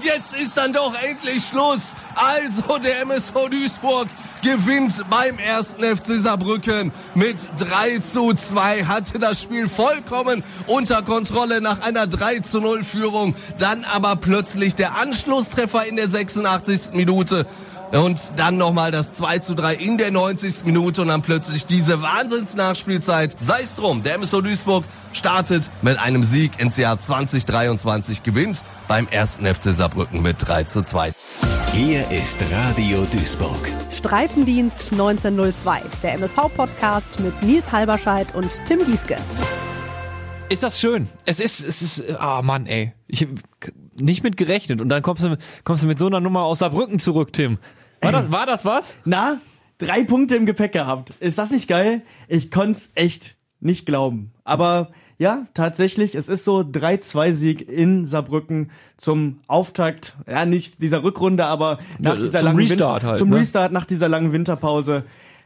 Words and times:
Und 0.00 0.06
jetzt 0.06 0.32
ist 0.32 0.56
dann 0.56 0.72
doch 0.72 0.94
endlich 1.02 1.44
Schluss. 1.44 1.94
Also 2.14 2.78
der 2.78 3.02
MSV 3.02 3.34
Duisburg 3.50 4.08
gewinnt 4.42 5.04
beim 5.10 5.38
ersten 5.38 5.84
FC 5.84 6.18
Saarbrücken 6.18 6.90
mit 7.14 7.36
3 7.58 7.98
zu 7.98 8.32
2, 8.32 8.86
hatte 8.86 9.18
das 9.18 9.42
Spiel 9.42 9.68
vollkommen 9.68 10.42
unter 10.66 11.02
Kontrolle 11.02 11.60
nach 11.60 11.80
einer 11.80 12.06
3 12.06 12.38
zu 12.38 12.62
0 12.62 12.82
Führung. 12.82 13.34
Dann 13.58 13.84
aber 13.84 14.16
plötzlich 14.16 14.74
der 14.74 14.96
Anschlusstreffer 14.96 15.84
in 15.84 15.96
der 15.96 16.08
86. 16.08 16.94
Minute. 16.94 17.46
Und 17.92 18.32
dann 18.36 18.56
nochmal 18.56 18.92
das 18.92 19.14
2 19.14 19.40
zu 19.40 19.54
3 19.54 19.74
in 19.74 19.98
der 19.98 20.12
90. 20.12 20.64
Minute 20.64 21.02
und 21.02 21.08
dann 21.08 21.22
plötzlich 21.22 21.66
diese 21.66 22.00
Wahnsinns-Nachspielzeit. 22.00 23.34
Sei 23.40 23.62
es 23.62 23.74
drum, 23.74 24.04
der 24.04 24.14
MSV 24.14 24.42
Duisburg 24.42 24.84
startet 25.12 25.70
mit 25.82 25.98
einem 25.98 26.22
Sieg 26.22 26.60
ins 26.60 26.76
Jahr 26.76 26.98
2023, 27.00 28.22
gewinnt 28.22 28.62
beim 28.86 29.08
ersten 29.08 29.44
FC 29.44 29.72
Saarbrücken 29.72 30.22
mit 30.22 30.36
3 30.38 30.64
zu 30.64 30.84
2. 30.84 31.12
Hier 31.72 32.08
ist 32.10 32.38
Radio 32.52 33.04
Duisburg. 33.12 33.70
Streifendienst 33.90 34.92
1902, 34.92 35.82
der 36.04 36.14
MSV-Podcast 36.14 37.18
mit 37.18 37.42
Nils 37.42 37.72
Halberscheid 37.72 38.32
und 38.36 38.64
Tim 38.66 38.86
Gieske. 38.86 39.16
Ist 40.48 40.62
das 40.62 40.80
schön? 40.80 41.08
Es 41.26 41.40
ist, 41.40 41.64
es 41.64 41.82
ist, 41.82 42.04
ah 42.18 42.38
oh 42.38 42.42
Mann, 42.42 42.66
ey. 42.66 42.92
Ich 43.08 43.22
hab 43.22 43.28
nicht 44.00 44.22
mit 44.22 44.36
gerechnet. 44.36 44.80
Und 44.80 44.88
dann 44.88 45.02
kommst 45.02 45.24
du, 45.24 45.36
kommst 45.64 45.82
du 45.82 45.86
mit 45.86 45.98
so 45.98 46.06
einer 46.06 46.20
Nummer 46.20 46.42
aus 46.42 46.60
Saarbrücken 46.60 46.98
zurück, 46.98 47.32
Tim. 47.32 47.58
War 48.00 48.12
das, 48.12 48.32
war 48.32 48.46
das 48.46 48.64
was? 48.64 48.98
Na, 49.04 49.38
drei 49.78 50.04
Punkte 50.04 50.36
im 50.36 50.46
Gepäck 50.46 50.72
gehabt. 50.72 51.12
Ist 51.20 51.38
das 51.38 51.50
nicht 51.50 51.68
geil? 51.68 52.02
Ich 52.28 52.50
konnte 52.50 52.80
echt 52.94 53.36
nicht 53.60 53.86
glauben. 53.86 54.32
Aber 54.44 54.88
ja, 55.18 55.44
tatsächlich, 55.52 56.14
es 56.14 56.30
ist 56.30 56.44
so 56.44 56.60
3-2-Sieg 56.60 57.68
in 57.68 58.06
Saarbrücken 58.06 58.70
zum 58.96 59.40
Auftakt, 59.48 60.16
ja, 60.26 60.46
nicht 60.46 60.80
dieser 60.82 61.02
Rückrunde, 61.04 61.44
aber 61.44 61.78
nach 61.98 62.14
Ja, 62.14 62.22
dieser 62.22 62.38
zum 62.38 62.46
langen 62.48 62.58
Restart 62.58 63.02
Win- 63.02 63.08
halt, 63.10 63.18
zum 63.18 63.28
ne? 63.28 63.36
Restart 63.36 63.72
nach 63.72 63.84
dieser 63.84 64.08
langen 64.08 64.32
Winterpause. 64.32 65.04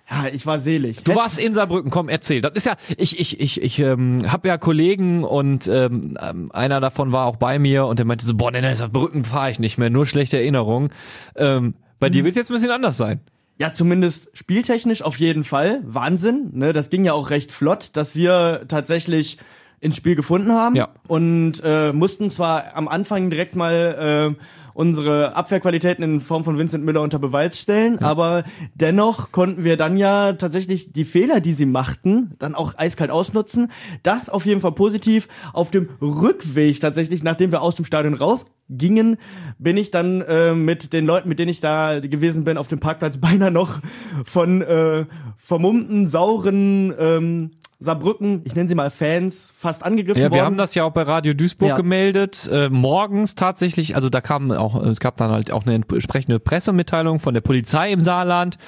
Ja, 0.08 0.26
ich 0.32 0.46
war 0.46 0.58
selig. 0.60 1.02
Du 1.02 1.14
warst 1.16 1.40
in 1.40 1.54
Saarbrücken, 1.54 1.90
komm, 1.90 2.08
erzähl. 2.10 2.40
Das 2.42 2.52
ist 2.54 2.66
ja, 2.66 2.74
ich, 2.98 3.18
ich, 3.18 3.40
ich, 3.40 3.62
ich 3.62 3.78
ähm, 3.80 4.30
habe 4.30 4.46
ja 4.48 4.58
Kollegen 4.58 5.24
und 5.24 5.66
ähm, 5.66 6.18
ähm, 6.22 6.52
einer 6.52 6.78
davon 6.80 7.10
war 7.10 7.24
auch 7.26 7.36
bei 7.36 7.58
mir 7.58 7.86
und 7.86 7.98
der 7.98 8.06
meinte 8.06 8.26
so, 8.26 8.34
boah, 8.34 8.50
nee, 8.52 8.60
nee, 8.60 8.74
Saarbrücken 8.74 9.24
fahre 9.24 9.50
ich 9.50 9.58
nicht 9.58 9.78
mehr, 9.78 9.88
nur 9.90 10.06
schlechte 10.06 10.36
Erinnerungen. 10.36 10.92
Ähm, 11.36 11.74
bei 12.04 12.10
dir 12.10 12.22
wird 12.22 12.36
jetzt 12.36 12.50
ein 12.50 12.54
bisschen 12.54 12.70
anders 12.70 12.98
sein. 12.98 13.20
Ja, 13.58 13.72
zumindest 13.72 14.28
spieltechnisch 14.34 15.00
auf 15.00 15.18
jeden 15.18 15.42
Fall. 15.42 15.80
Wahnsinn. 15.86 16.50
Ne? 16.52 16.74
Das 16.74 16.90
ging 16.90 17.02
ja 17.06 17.14
auch 17.14 17.30
recht 17.30 17.50
flott, 17.50 17.90
dass 17.94 18.14
wir 18.14 18.66
tatsächlich 18.68 19.38
ins 19.80 19.96
Spiel 19.96 20.14
gefunden 20.14 20.52
haben. 20.52 20.74
Ja. 20.76 20.90
Und 21.08 21.62
äh, 21.64 21.94
mussten 21.94 22.30
zwar 22.30 22.76
am 22.76 22.88
Anfang 22.88 23.30
direkt 23.30 23.56
mal 23.56 24.34
äh, 24.36 24.42
unsere 24.74 25.36
Abwehrqualitäten 25.36 26.04
in 26.04 26.20
Form 26.20 26.44
von 26.44 26.58
Vincent 26.58 26.84
Müller 26.84 27.00
unter 27.00 27.18
Beweis 27.18 27.58
stellen, 27.58 28.00
aber 28.00 28.44
dennoch 28.74 29.32
konnten 29.32 29.64
wir 29.64 29.76
dann 29.76 29.96
ja 29.96 30.34
tatsächlich 30.34 30.92
die 30.92 31.04
Fehler, 31.04 31.40
die 31.40 31.52
sie 31.52 31.64
machten, 31.64 32.34
dann 32.38 32.54
auch 32.54 32.74
eiskalt 32.76 33.10
ausnutzen. 33.10 33.70
Das 34.02 34.28
auf 34.28 34.44
jeden 34.44 34.60
Fall 34.60 34.72
positiv. 34.72 35.28
Auf 35.52 35.70
dem 35.70 35.88
Rückweg 36.02 36.80
tatsächlich, 36.80 37.22
nachdem 37.22 37.52
wir 37.52 37.62
aus 37.62 37.76
dem 37.76 37.84
Stadion 37.84 38.14
rausgingen, 38.14 39.16
bin 39.58 39.76
ich 39.76 39.90
dann 39.90 40.20
äh, 40.22 40.54
mit 40.54 40.92
den 40.92 41.06
Leuten, 41.06 41.28
mit 41.28 41.38
denen 41.38 41.50
ich 41.50 41.60
da 41.60 42.00
gewesen 42.00 42.44
bin, 42.44 42.58
auf 42.58 42.68
dem 42.68 42.80
Parkplatz 42.80 43.18
beinahe 43.24 43.52
noch 43.52 43.80
von 44.24 44.60
äh, 44.60 45.06
vermummten, 45.36 46.06
sauren 46.06 46.92
ähm, 46.98 47.50
Saarbrücken, 47.78 48.42
ich 48.44 48.54
nenne 48.54 48.68
sie 48.68 48.74
mal 48.74 48.90
Fans, 48.90 49.52
fast 49.56 49.84
angegriffen 49.84 50.18
Ja, 50.20 50.24
worden. 50.26 50.34
wir 50.34 50.44
haben 50.44 50.56
das 50.56 50.74
ja 50.74 50.84
auch 50.84 50.92
bei 50.92 51.02
Radio 51.02 51.34
Duisburg 51.34 51.70
Ja. 51.70 51.76
gemeldet. 51.76 52.48
Äh, 52.50 52.68
morgens 52.68 53.34
tatsächlich, 53.34 53.96
also 53.96 54.08
da 54.08 54.20
kam 54.20 54.50
auch, 54.52 54.82
es 54.84 55.00
gab 55.00 55.16
dann 55.16 55.30
halt 55.30 55.50
auch 55.50 55.64
eine 55.66 55.74
entsprechende 55.74 56.38
Pressemitteilung 56.40 57.20
von 57.20 57.34
der 57.34 57.40
Polizei 57.40 57.92
im 57.92 58.00
Saarland. 58.00 58.58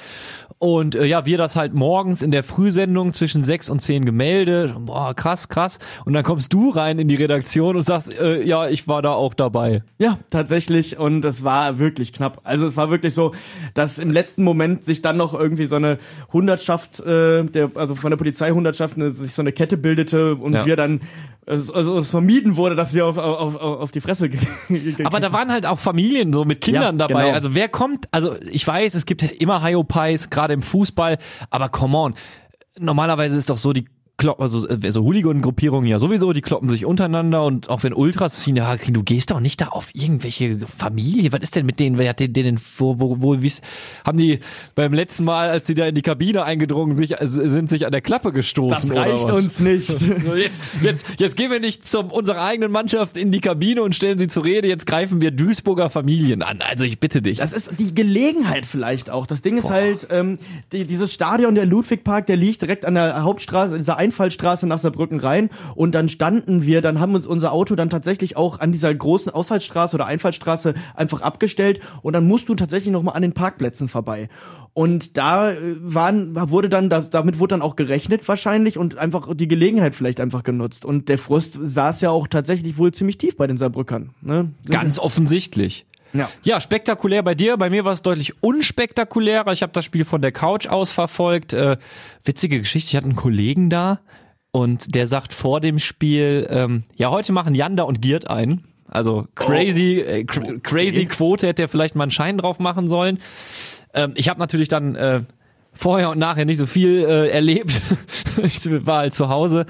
Und 0.59 0.95
äh, 0.95 1.05
ja, 1.05 1.27
wir 1.27 1.37
das 1.37 1.55
halt 1.55 1.75
morgens 1.75 2.23
in 2.23 2.31
der 2.31 2.43
Frühsendung 2.43 3.13
zwischen 3.13 3.43
sechs 3.43 3.69
und 3.69 3.79
zehn 3.79 4.05
gemeldet. 4.05 4.73
Boah, 4.79 5.13
krass, 5.13 5.49
krass. 5.49 5.77
Und 6.03 6.13
dann 6.13 6.23
kommst 6.23 6.51
du 6.51 6.71
rein 6.71 6.97
in 6.97 7.07
die 7.07 7.13
Redaktion 7.15 7.75
und 7.75 7.85
sagst, 7.85 8.11
äh, 8.19 8.41
ja, 8.43 8.67
ich 8.67 8.87
war 8.87 9.03
da 9.03 9.11
auch 9.11 9.35
dabei. 9.35 9.83
Ja, 9.99 10.17
tatsächlich. 10.31 10.97
Und 10.97 11.23
es 11.25 11.43
war 11.43 11.77
wirklich 11.77 12.11
knapp. 12.11 12.41
Also 12.43 12.65
es 12.65 12.75
war 12.75 12.89
wirklich 12.89 13.13
so, 13.13 13.35
dass 13.75 13.99
im 13.99 14.09
letzten 14.09 14.43
Moment 14.43 14.83
sich 14.83 15.03
dann 15.03 15.15
noch 15.17 15.35
irgendwie 15.35 15.67
so 15.67 15.75
eine 15.75 15.99
Hundertschaft, 16.33 17.01
äh, 17.01 17.43
der, 17.43 17.69
also 17.75 17.93
von 17.93 18.09
der 18.09 18.17
Polizeihundertschaft, 18.17 18.96
eine, 18.97 19.11
sich 19.11 19.33
so 19.33 19.41
eine 19.41 19.51
Kette 19.53 19.77
bildete 19.77 20.35
und 20.35 20.53
Ja. 20.53 20.65
wir 20.65 20.75
dann, 20.75 21.01
also, 21.45 21.73
also 21.73 21.97
es 21.97 22.09
vermieden 22.09 22.57
wurde, 22.57 22.75
dass 22.75 22.93
wir 22.93 23.05
auf, 23.05 23.17
auf, 23.17 23.55
auf, 23.55 23.91
die 23.91 24.01
Fresse 24.01 24.29
Aber 25.05 25.19
da 25.19 25.31
waren 25.31 25.51
halt 25.51 25.65
auch 25.65 25.79
Familien 25.79 26.33
so 26.33 26.43
mit 26.45 26.59
Kindern 26.61 26.99
Ja, 26.99 27.07
dabei. 27.07 27.23
genau. 27.23 27.33
Also 27.35 27.55
wer 27.55 27.69
kommt, 27.69 28.07
also 28.11 28.35
ich 28.51 28.67
weiß, 28.67 28.93
es 28.95 29.05
gibt 29.05 29.21
immer 29.23 29.63
Hyopies, 29.63 30.29
gerade 30.29 30.53
im 30.53 30.61
Fußball, 30.61 31.17
aber 31.49 31.69
come 31.69 31.97
on. 31.97 32.13
Normalerweise 32.79 33.35
ist 33.37 33.49
doch 33.49 33.57
so, 33.57 33.73
die 33.73 33.85
kloppen, 34.17 34.41
also 34.41 34.67
äh, 34.67 34.91
so 34.91 35.03
Hooligan-Gruppierungen 35.03 35.87
ja 35.87 35.99
sowieso, 35.99 36.33
die 36.33 36.41
kloppen 36.41 36.69
sich 36.69 36.85
untereinander 36.85 37.43
und 37.43 37.69
auch 37.69 37.83
wenn 37.83 37.93
Ultras 37.93 38.39
ziehen, 38.39 38.55
ja, 38.55 38.75
du 38.75 39.03
gehst 39.03 39.29
doch 39.31 39.39
nicht 39.39 39.61
da 39.61 39.67
auf 39.67 39.91
irgendwelche 39.93 40.59
Familie. 40.65 41.31
Was 41.31 41.41
ist 41.41 41.55
denn 41.55 41.65
mit 41.65 41.79
denen? 41.79 41.97
Wer 41.97 42.09
hat 42.09 42.19
den, 42.19 42.33
denen, 42.33 42.59
wo, 42.77 42.99
wo, 42.99 43.21
wo, 43.21 43.41
wie, 43.41 43.51
haben 44.03 44.17
die 44.17 44.39
beim 44.73 44.93
letzten 44.93 45.23
Mal, 45.23 45.49
als 45.49 45.67
sie 45.67 45.75
da 45.75 45.85
in 45.85 45.95
die 45.95 46.01
Kabine 46.01 46.43
eingedrungen 46.43 46.93
sich, 46.93 47.21
äh, 47.21 47.27
sind 47.27 47.69
sich 47.69 47.85
an 47.85 47.91
der 47.91 48.01
Klappe 48.01 48.31
gestoßen? 48.33 48.89
Das 48.89 48.97
reicht 48.97 49.29
uns 49.29 49.59
nicht. 49.59 49.87
So, 50.27 50.35
Jetzt, 50.35 50.59
jetzt, 50.81 51.05
jetzt 51.19 51.37
gehen 51.37 51.51
wir 51.51 51.59
nicht 51.59 51.85
zu 51.85 51.99
unserer 51.99 52.43
eigenen 52.43 52.71
Mannschaft 52.71 53.17
in 53.17 53.31
die 53.31 53.39
Kabine 53.39 53.83
und 53.83 53.93
stellen 53.93 54.17
sie 54.17 54.27
zur 54.27 54.43
Rede. 54.43 54.67
Jetzt 54.67 54.85
greifen 54.85 55.21
wir 55.21 55.31
Duisburger 55.31 55.89
Familien 55.89 56.41
an. 56.41 56.59
Also 56.61 56.85
ich 56.85 56.99
bitte 56.99 57.21
dich. 57.21 57.37
Das 57.37 57.53
ist 57.53 57.73
die 57.77 57.93
Gelegenheit 57.93 58.65
vielleicht 58.65 59.09
auch. 59.09 59.27
Das 59.27 59.41
Ding 59.41 59.57
ist 59.57 59.69
halt, 59.69 60.07
ähm, 60.09 60.37
die, 60.71 60.85
dieses 60.85 61.13
Stadion, 61.13 61.55
der 61.55 61.65
Ludwigpark, 61.65 62.25
der 62.25 62.35
liegt 62.35 62.61
direkt 62.61 62.85
an 62.85 62.95
der 62.95 63.23
Hauptstraße, 63.23 63.73
in 63.73 63.79
dieser 63.79 63.97
Einfallstraße 64.07 64.67
nach 64.67 64.77
Saarbrücken 64.77 65.19
rein. 65.19 65.49
Und 65.75 65.93
dann 65.93 66.09
standen 66.09 66.65
wir, 66.65 66.81
dann 66.81 66.99
haben 66.99 67.15
uns 67.15 67.27
unser 67.27 67.51
Auto 67.51 67.75
dann 67.75 67.89
tatsächlich 67.89 68.37
auch 68.37 68.59
an 68.59 68.71
dieser 68.71 68.93
großen 68.93 69.31
Ausfallstraße 69.31 69.95
oder 69.95 70.05
Einfallstraße 70.05 70.73
einfach 70.95 71.21
abgestellt. 71.21 71.81
Und 72.01 72.13
dann 72.13 72.25
musst 72.25 72.47
du 72.49 72.55
tatsächlich 72.55 72.91
nochmal 72.91 73.15
an 73.15 73.21
den 73.21 73.33
Parkplätzen 73.33 73.87
vorbei. 73.87 74.29
Und 74.73 75.17
da 75.17 75.51
äh, 75.51 75.57
waren, 75.79 76.35
wurde 76.51 76.69
dann, 76.69 76.89
da, 76.89 77.01
damit 77.01 77.39
wurde 77.39 77.55
dann 77.55 77.63
auch 77.63 77.75
gerechnet 77.75 78.27
wahrscheinlich 78.27 78.77
und 78.77 78.97
einfach 78.97 79.35
die 79.35 79.47
Gelegenheit 79.47 79.95
vielleicht 79.95 80.19
einfach 80.19 80.43
genutzt. 80.43 80.85
Und 80.85 81.09
der 81.09 81.17
Frust 81.17 81.59
saß 81.59 82.01
ja 82.01 82.11
auch 82.11 82.27
tatsächlich 82.27 82.77
wohl 82.77 82.91
ziemlich 82.91 83.17
tief 83.17 83.37
bei 83.37 83.47
den 83.47 83.57
Saarbrückern. 83.57 84.11
Ne? 84.21 84.51
Ganz 84.69 84.99
offensichtlich. 84.99 85.86
Ja. 86.13 86.29
Ja, 86.43 86.61
spektakulär 86.61 87.23
bei 87.23 87.35
dir. 87.35 87.57
Bei 87.57 87.69
mir 87.69 87.85
war 87.85 87.93
es 87.93 88.01
deutlich 88.01 88.41
unspektakulärer. 88.41 89.51
Ich 89.51 89.61
habe 89.61 89.73
das 89.73 89.85
Spiel 89.85 90.05
von 90.05 90.21
der 90.21 90.31
Couch 90.31 90.67
aus 90.67 90.91
verfolgt. 90.91 91.53
Äh, 91.53 91.77
witzige 92.23 92.59
Geschichte. 92.59 92.89
Ich 92.89 92.95
hatte 92.95 93.05
einen 93.05 93.15
Kollegen 93.15 93.69
da 93.69 93.99
und 94.51 94.95
der 94.95 95.07
sagt 95.07 95.33
vor 95.33 95.61
dem 95.61 95.79
Spiel, 95.79 96.47
ähm, 96.49 96.83
ja, 96.95 97.09
heute 97.11 97.31
machen 97.31 97.55
Janda 97.55 97.83
und 97.83 98.01
Giert 98.01 98.29
ein. 98.29 98.63
Also 98.87 99.27
crazy, 99.35 99.99
äh, 99.99 100.23
cr 100.23 100.59
crazy 100.63 101.05
Quote 101.05 101.45
hätte 101.45 101.63
er 101.63 101.67
vielleicht 101.67 101.95
mal 101.95 102.03
einen 102.03 102.11
Schein 102.11 102.37
drauf 102.37 102.59
machen 102.59 102.87
sollen. 102.87 103.19
Ähm, 103.93 104.13
ich 104.15 104.29
habe 104.29 104.39
natürlich 104.39 104.69
dann 104.69 104.95
äh, 104.95 105.23
vorher 105.73 106.09
und 106.09 106.19
nachher 106.19 106.45
nicht 106.45 106.57
so 106.57 106.65
viel 106.65 107.03
äh, 107.03 107.29
erlebt. 107.29 107.81
ich 108.43 108.85
war 108.85 108.99
halt 108.99 109.13
zu 109.13 109.29
Hause. 109.29 109.65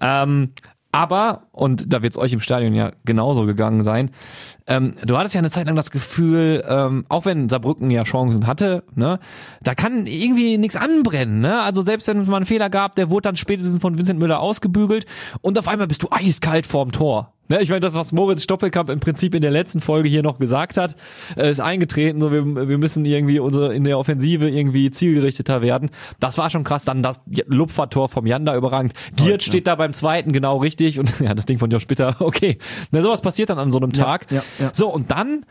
Ähm, 0.00 0.52
aber, 0.98 1.42
und 1.52 1.92
da 1.92 2.02
wird 2.02 2.14
es 2.14 2.18
euch 2.18 2.32
im 2.32 2.40
Stadion 2.40 2.74
ja 2.74 2.90
genauso 3.04 3.46
gegangen 3.46 3.84
sein, 3.84 4.10
ähm, 4.66 4.94
du 5.06 5.16
hattest 5.16 5.32
ja 5.32 5.38
eine 5.38 5.52
Zeit 5.52 5.68
lang 5.68 5.76
das 5.76 5.92
Gefühl, 5.92 6.64
ähm, 6.68 7.06
auch 7.08 7.24
wenn 7.24 7.48
Saarbrücken 7.48 7.88
ja 7.92 8.02
Chancen 8.02 8.48
hatte, 8.48 8.82
ne, 8.96 9.20
da 9.62 9.76
kann 9.76 10.08
irgendwie 10.08 10.58
nichts 10.58 10.74
anbrennen, 10.74 11.38
ne? 11.38 11.62
Also 11.62 11.82
selbst 11.82 12.08
wenn 12.08 12.26
mal 12.26 12.38
einen 12.38 12.46
Fehler 12.46 12.68
gab, 12.68 12.96
der 12.96 13.10
wurde 13.10 13.28
dann 13.28 13.36
spätestens 13.36 13.78
von 13.80 13.96
Vincent 13.96 14.18
Müller 14.18 14.40
ausgebügelt 14.40 15.06
und 15.40 15.56
auf 15.56 15.68
einmal 15.68 15.86
bist 15.86 16.02
du 16.02 16.08
eiskalt 16.10 16.66
vorm 16.66 16.90
Tor. 16.90 17.32
Ne, 17.48 17.62
ich 17.62 17.70
meine, 17.70 17.80
das, 17.80 17.94
was 17.94 18.12
Moritz 18.12 18.42
Stoppelkamp 18.42 18.90
im 18.90 19.00
Prinzip 19.00 19.34
in 19.34 19.42
der 19.42 19.50
letzten 19.50 19.80
Folge 19.80 20.08
hier 20.08 20.22
noch 20.22 20.38
gesagt 20.38 20.76
hat, 20.76 20.96
äh, 21.36 21.50
ist 21.50 21.60
eingetreten, 21.60 22.20
so 22.20 22.30
wir, 22.30 22.68
wir 22.68 22.78
müssen 22.78 23.04
irgendwie 23.04 23.38
unsere 23.38 23.74
in 23.74 23.84
der 23.84 23.98
Offensive 23.98 24.48
irgendwie 24.48 24.90
zielgerichteter 24.90 25.62
werden. 25.62 25.90
Das 26.20 26.38
war 26.38 26.50
schon 26.50 26.64
krass. 26.64 26.84
Dann 26.84 27.02
das 27.02 27.20
Lupfertor 27.46 28.08
vom 28.08 28.26
Janda 28.26 28.54
überragend. 28.56 28.92
Giert 29.16 29.42
steht 29.42 29.66
da 29.66 29.74
beim 29.74 29.92
zweiten 29.92 30.32
genau 30.32 30.58
richtig 30.58 30.98
und 30.98 31.20
ja, 31.20 31.34
das 31.34 31.46
Ding 31.46 31.58
von 31.58 31.70
Josh 31.70 31.86
Bitter, 31.86 32.16
okay. 32.20 32.58
Na, 32.90 33.02
sowas 33.02 33.22
passiert 33.22 33.50
dann 33.50 33.58
an 33.58 33.72
so 33.72 33.78
einem 33.78 33.92
Tag. 33.92 34.30
ja, 34.30 34.42
ja. 34.58 34.70
So, 34.72 34.92
und 34.92 35.10
dann 35.10 35.44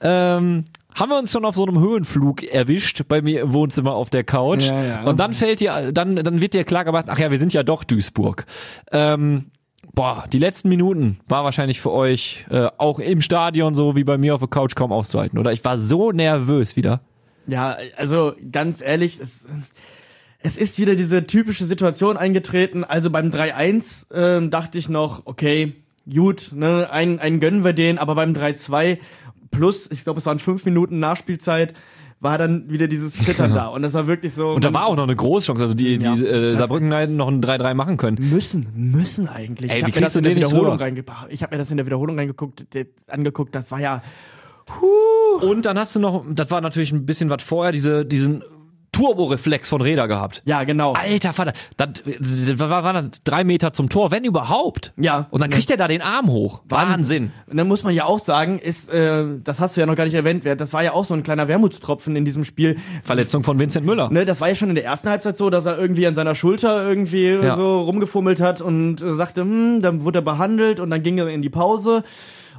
ähm, 0.00 0.64
haben 0.94 1.10
wir 1.10 1.18
uns 1.18 1.32
schon 1.32 1.44
auf 1.44 1.56
so 1.56 1.66
einem 1.66 1.78
Höhenflug 1.78 2.42
erwischt 2.42 3.02
bei 3.08 3.22
mir 3.22 3.42
im 3.42 3.52
Wohnzimmer 3.52 3.94
auf 3.94 4.10
der 4.10 4.24
Couch. 4.24 4.68
Ja, 4.68 4.82
ja. 4.82 5.02
Und 5.04 5.18
dann 5.18 5.32
fällt 5.32 5.60
dir, 5.60 5.92
dann, 5.92 6.16
dann 6.16 6.40
wird 6.40 6.54
dir 6.54 6.64
klar 6.64 6.84
gemacht, 6.84 7.06
ach 7.08 7.18
ja, 7.18 7.30
wir 7.30 7.38
sind 7.38 7.52
ja 7.52 7.62
doch 7.62 7.84
Duisburg. 7.84 8.46
Ähm, 8.92 9.50
boah, 9.94 10.24
die 10.32 10.38
letzten 10.38 10.68
Minuten 10.68 11.18
war 11.28 11.44
wahrscheinlich 11.44 11.80
für 11.80 11.90
euch 11.90 12.46
äh, 12.50 12.68
auch 12.78 12.98
im 12.98 13.20
Stadion 13.20 13.74
so 13.74 13.96
wie 13.96 14.04
bei 14.04 14.18
mir 14.18 14.34
auf 14.34 14.40
der 14.40 14.48
Couch 14.48 14.74
kaum 14.74 14.92
auszuhalten, 14.92 15.38
oder? 15.38 15.52
Ich 15.52 15.64
war 15.64 15.78
so 15.78 16.12
nervös 16.12 16.76
wieder. 16.76 17.00
Ja, 17.46 17.76
also 17.96 18.34
ganz 18.50 18.80
ehrlich, 18.80 19.20
es, 19.20 19.46
es 20.40 20.56
ist 20.56 20.78
wieder 20.78 20.96
diese 20.96 21.24
typische 21.24 21.64
Situation 21.64 22.16
eingetreten. 22.16 22.84
Also 22.84 23.10
beim 23.10 23.30
3-1 23.30 24.06
ähm, 24.12 24.50
dachte 24.50 24.78
ich 24.78 24.88
noch, 24.88 25.22
okay, 25.26 25.74
gut, 26.10 26.52
ne, 26.54 26.90
einen, 26.90 27.18
einen 27.18 27.40
gönnen 27.40 27.64
wir 27.64 27.72
den, 27.72 27.98
aber 27.98 28.14
beim 28.14 28.32
3-2 28.32 28.98
plus, 29.50 29.90
ich 29.90 30.04
glaube, 30.04 30.18
es 30.18 30.26
waren 30.26 30.38
fünf 30.38 30.64
Minuten 30.64 30.98
Nachspielzeit, 30.98 31.74
war 32.24 32.38
dann 32.38 32.70
wieder 32.70 32.88
dieses 32.88 33.12
Zittern 33.12 33.54
da. 33.54 33.66
Und 33.66 33.82
das 33.82 33.94
war 33.94 34.08
wirklich 34.08 34.34
so. 34.34 34.52
Und 34.52 34.64
da 34.64 34.72
war 34.72 34.86
auch 34.86 34.96
noch 34.96 35.04
eine 35.04 35.14
Großchance, 35.14 35.62
also 35.62 35.74
die, 35.74 35.96
Ja. 35.96 36.16
die 36.16 36.26
äh, 36.26 36.56
Saarbrücken 36.56 36.88
noch 37.16 37.28
ein 37.28 37.40
3-3 37.40 37.74
machen 37.74 37.96
können. 37.98 38.16
Müssen, 38.30 38.66
müssen 38.74 39.28
eigentlich. 39.28 39.70
Ey, 39.70 39.78
ich 39.78 39.84
habe 39.84 39.94
mir 39.94 40.00
das 40.00 40.16
in 40.16 40.24
der 40.24 40.34
Wiederholung. 40.34 40.80
Ich 41.28 41.42
habe 41.42 41.54
mir 41.54 41.58
das 41.58 41.70
in 41.70 41.76
der 41.76 41.86
Wiederholung 41.86 42.18
reingeguckt, 42.18 42.66
angeguckt. 43.06 43.54
Das 43.54 43.70
war 43.70 43.78
ja. 43.78 44.02
Und 45.42 45.66
dann 45.66 45.78
hast 45.78 45.94
du 45.94 46.00
noch, 46.00 46.24
das 46.28 46.50
war 46.50 46.60
natürlich 46.62 46.90
ein 46.92 47.04
bisschen 47.04 47.28
was 47.28 47.42
vorher, 47.42 47.70
diese, 47.70 48.06
diesen 48.06 48.42
Turboreflex 48.94 49.68
von 49.68 49.80
Räder 49.80 50.06
gehabt. 50.08 50.42
Ja, 50.46 50.62
genau. 50.64 50.92
Alter 50.92 51.32
Vater, 51.32 51.52
das, 51.76 51.88
das 52.04 52.58
war, 52.58 52.84
war 52.84 52.92
dann 52.92 53.10
drei 53.24 53.42
Meter 53.44 53.72
zum 53.72 53.88
Tor, 53.88 54.10
wenn 54.12 54.24
überhaupt. 54.24 54.92
Ja. 54.96 55.26
Und 55.30 55.40
dann 55.42 55.50
kriegt 55.50 55.70
er 55.70 55.76
da 55.76 55.88
den 55.88 56.00
Arm 56.00 56.28
hoch. 56.30 56.62
Wahnsinn. 56.68 57.30
Und 57.50 57.56
dann 57.56 57.66
muss 57.66 57.82
man 57.82 57.92
ja 57.92 58.04
auch 58.04 58.20
sagen, 58.20 58.58
ist, 58.58 58.88
äh, 58.90 59.24
das 59.42 59.60
hast 59.60 59.76
du 59.76 59.80
ja 59.80 59.86
noch 59.86 59.96
gar 59.96 60.04
nicht 60.04 60.14
erwähnt, 60.14 60.44
das 60.44 60.72
war 60.72 60.82
ja 60.84 60.92
auch 60.92 61.04
so 61.04 61.14
ein 61.14 61.22
kleiner 61.24 61.48
Wermutstropfen 61.48 62.14
in 62.14 62.24
diesem 62.24 62.44
Spiel. 62.44 62.76
Verletzung 63.02 63.42
von 63.42 63.58
Vincent 63.58 63.84
Müller. 63.84 64.10
Ne, 64.10 64.24
das 64.24 64.40
war 64.40 64.48
ja 64.48 64.54
schon 64.54 64.68
in 64.68 64.74
der 64.76 64.84
ersten 64.84 65.08
Halbzeit 65.10 65.36
so, 65.36 65.50
dass 65.50 65.66
er 65.66 65.78
irgendwie 65.78 66.06
an 66.06 66.14
seiner 66.14 66.34
Schulter 66.34 66.88
irgendwie 66.88 67.30
Ja. 67.30 67.56
so 67.56 67.80
rumgefummelt 67.82 68.40
hat 68.40 68.60
und 68.60 69.02
äh, 69.02 69.12
sagte, 69.12 69.40
hm, 69.40 69.82
dann 69.82 70.04
wurde 70.04 70.20
er 70.20 70.22
behandelt 70.22 70.78
und 70.80 70.90
dann 70.90 71.02
ging 71.02 71.18
er 71.18 71.28
in 71.28 71.42
die 71.42 71.50
Pause. 71.50 72.04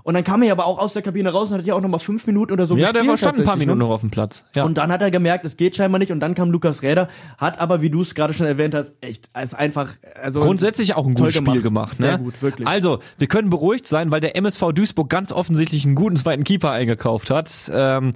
Und 0.06 0.14
dann 0.14 0.24
kam 0.24 0.44
er 0.44 0.52
aber 0.52 0.68
auch 0.68 0.78
aus 0.78 0.94
der 0.94 1.02
Kabine 1.02 1.32
raus 1.32 1.52
und 1.52 1.58
hat 1.58 1.66
ja 1.66 1.74
auch 1.74 1.82
noch 1.82 1.90
mal 1.90 1.98
fünf 1.98 2.28
Minuten 2.28 2.54
oder 2.54 2.68
so 2.68 2.78
Ja, 2.78 2.94
der 2.94 3.02
gespielt. 3.02 3.10
war 3.10 3.18
stand 3.18 3.40
ein 3.40 3.44
paar 3.44 3.54
tatsächlich, 3.54 3.66
Minuten 3.66 3.80
ne? 3.80 3.86
noch 3.86 3.92
auf 3.96 4.02
dem 4.02 4.12
Platz. 4.12 4.46
Ja. 4.56 4.64
Und 4.64 4.78
dann 4.78 4.92
hat 4.92 5.02
er 5.02 5.10
gemerkt, 5.10 5.46
es 5.46 5.58
geht 5.58 5.76
scheinbar 5.76 5.98
nicht. 5.98 6.12
Und 6.12 6.20
dann 6.20 6.36
kam 6.36 6.52
Lukas 6.52 6.84
Räder, 6.84 7.08
hat 7.40 7.60
aber, 7.60 7.82
wie 7.82 7.90
du 7.90 8.04
es 8.04 8.14
gerade 8.14 8.32
schon 8.32 8.46
erwähnt 8.46 8.76
hast, 8.76 8.94
echt, 9.02 9.30
ist 9.42 9.56
einfach, 9.56 9.90
also 10.22 10.42
Grundsätzlich 10.42 10.96
auch 10.96 11.08
ein 11.08 11.16
gutes 11.16 11.34
Spiel 11.34 11.64
gemacht. 11.64 11.98
Sehr 11.98 12.20
ne? 12.20 12.24
gut, 12.24 12.40
wirklich. 12.44 12.68
Also, 12.68 13.00
wir 13.18 13.26
können 13.26 13.50
beruhigt 13.50 13.88
sein, 13.88 14.12
weil 14.12 14.22
der 14.22 14.36
MSV 14.36 14.74
Duisburg 14.76 15.10
ganz 15.10 15.32
offensichtlich 15.32 15.86
einen 15.86 15.96
guten 15.96 16.18
zweiten 16.18 16.44
Keeper 16.44 16.70
eingekauft 16.70 17.32
hat. 17.32 17.50
Ähm, 17.74 18.14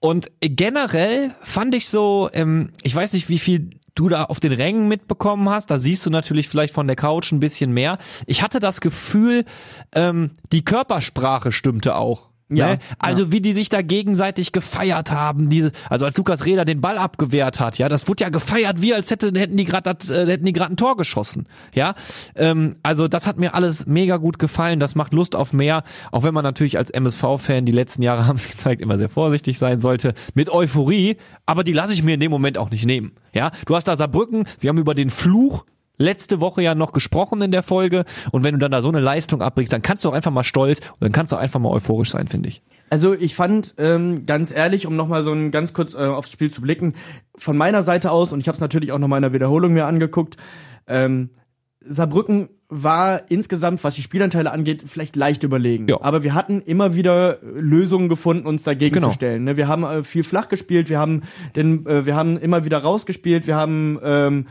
und 0.00 0.30
generell 0.40 1.30
fand 1.42 1.74
ich 1.74 1.88
so, 1.88 2.28
ähm, 2.34 2.72
ich 2.82 2.94
weiß 2.94 3.14
nicht, 3.14 3.30
wie 3.30 3.38
viel 3.38 3.70
du 3.94 4.08
da 4.08 4.24
auf 4.24 4.40
den 4.40 4.52
Rängen 4.52 4.88
mitbekommen 4.88 5.48
hast. 5.48 5.70
Da 5.70 5.78
siehst 5.78 6.04
du 6.06 6.10
natürlich 6.10 6.48
vielleicht 6.48 6.74
von 6.74 6.86
der 6.86 6.96
Couch 6.96 7.32
ein 7.32 7.40
bisschen 7.40 7.72
mehr. 7.72 7.98
Ich 8.26 8.42
hatte 8.42 8.60
das 8.60 8.80
Gefühl, 8.80 9.44
ähm, 9.94 10.30
die 10.52 10.64
Körpersprache 10.64 11.52
stimmte 11.52 11.96
auch. 11.96 12.31
Ja, 12.56 12.72
ne? 12.72 12.78
Also 12.98 13.32
wie 13.32 13.40
die 13.40 13.52
sich 13.52 13.68
da 13.68 13.82
gegenseitig 13.82 14.52
gefeiert 14.52 15.10
haben, 15.10 15.48
diese, 15.48 15.72
also 15.88 16.04
als 16.04 16.16
Lukas 16.16 16.44
Reda 16.46 16.64
den 16.64 16.80
Ball 16.80 16.98
abgewehrt 16.98 17.60
hat, 17.60 17.78
ja, 17.78 17.88
das 17.88 18.08
wurde 18.08 18.24
ja 18.24 18.30
gefeiert, 18.30 18.80
wie 18.82 18.94
als 18.94 19.10
hätte, 19.10 19.32
hätten 19.38 19.56
die 19.56 19.64
gerade 19.64 19.90
äh, 19.90 20.26
hätten 20.26 20.44
die 20.44 20.52
gerade 20.52 20.72
ein 20.72 20.76
Tor 20.76 20.96
geschossen, 20.96 21.46
ja. 21.74 21.94
Ähm, 22.34 22.76
also 22.82 23.08
das 23.08 23.26
hat 23.26 23.38
mir 23.38 23.54
alles 23.54 23.86
mega 23.86 24.16
gut 24.16 24.38
gefallen, 24.38 24.80
das 24.80 24.94
macht 24.94 25.12
Lust 25.12 25.36
auf 25.36 25.52
mehr, 25.52 25.84
auch 26.10 26.22
wenn 26.22 26.34
man 26.34 26.44
natürlich 26.44 26.78
als 26.78 26.90
MSV-Fan 26.90 27.64
die 27.64 27.72
letzten 27.72 28.02
Jahre 28.02 28.26
haben 28.26 28.36
es 28.36 28.48
gezeigt, 28.48 28.80
immer 28.80 28.98
sehr 28.98 29.08
vorsichtig 29.08 29.58
sein 29.58 29.80
sollte 29.80 30.14
mit 30.34 30.50
Euphorie, 30.50 31.16
aber 31.46 31.64
die 31.64 31.72
lasse 31.72 31.92
ich 31.92 32.02
mir 32.02 32.14
in 32.14 32.20
dem 32.20 32.30
Moment 32.30 32.58
auch 32.58 32.70
nicht 32.70 32.86
nehmen, 32.86 33.12
ja. 33.34 33.50
Du 33.66 33.76
hast 33.76 33.88
da 33.88 33.96
Saarbrücken, 33.96 34.46
wir 34.60 34.68
haben 34.68 34.78
über 34.78 34.94
den 34.94 35.10
Fluch 35.10 35.64
letzte 36.02 36.40
Woche 36.40 36.62
ja 36.62 36.74
noch 36.74 36.92
gesprochen 36.92 37.40
in 37.40 37.50
der 37.52 37.62
Folge 37.62 38.04
und 38.30 38.44
wenn 38.44 38.52
du 38.54 38.58
dann 38.58 38.70
da 38.70 38.82
so 38.82 38.88
eine 38.88 39.00
Leistung 39.00 39.40
abbringst, 39.42 39.72
dann 39.72 39.82
kannst 39.82 40.04
du 40.04 40.08
auch 40.10 40.14
einfach 40.14 40.30
mal 40.30 40.44
stolz 40.44 40.80
und 40.80 41.00
dann 41.00 41.12
kannst 41.12 41.32
du 41.32 41.36
auch 41.36 41.40
einfach 41.40 41.60
mal 41.60 41.70
euphorisch 41.70 42.10
sein, 42.10 42.28
finde 42.28 42.48
ich. 42.48 42.62
Also 42.90 43.14
ich 43.14 43.34
fand, 43.34 43.74
ähm, 43.78 44.26
ganz 44.26 44.52
ehrlich, 44.54 44.86
um 44.86 44.96
nochmal 44.96 45.22
so 45.22 45.32
ein 45.32 45.50
ganz 45.50 45.72
kurz 45.72 45.94
äh, 45.94 45.98
aufs 45.98 46.30
Spiel 46.30 46.50
zu 46.50 46.60
blicken, 46.60 46.92
von 47.36 47.56
meiner 47.56 47.82
Seite 47.82 48.10
aus, 48.10 48.32
und 48.34 48.40
ich 48.40 48.48
habe 48.48 48.56
es 48.56 48.60
natürlich 48.60 48.92
auch 48.92 48.98
nochmal 48.98 49.16
in 49.18 49.22
der 49.22 49.32
Wiederholung 49.32 49.72
mir 49.72 49.86
angeguckt, 49.86 50.36
ähm, 50.86 51.30
Saarbrücken 51.84 52.48
war 52.68 53.30
insgesamt, 53.30 53.82
was 53.84 53.94
die 53.94 54.02
Spielanteile 54.02 54.50
angeht, 54.50 54.82
vielleicht 54.86 55.16
leicht 55.16 55.42
überlegen. 55.42 55.88
Ja. 55.88 56.00
Aber 56.00 56.22
wir 56.22 56.34
hatten 56.34 56.62
immer 56.62 56.94
wieder 56.94 57.38
Lösungen 57.42 58.08
gefunden, 58.08 58.46
uns 58.46 58.62
dagegen 58.62 58.94
Genau. 58.94 59.08
zu 59.08 59.14
stellen. 59.14 59.44
ne? 59.44 59.56
Wir 59.56 59.68
haben 59.68 59.84
äh, 59.84 60.04
viel 60.04 60.24
flach 60.24 60.48
gespielt, 60.48 60.88
wir 60.88 60.98
haben 60.98 61.22
den, 61.54 61.84
äh, 61.86 62.06
wir 62.06 62.16
haben 62.16 62.38
immer 62.38 62.64
wieder 62.64 62.78
rausgespielt, 62.78 63.46
wir 63.46 63.56
haben 63.56 63.98
ähm, 64.02 64.46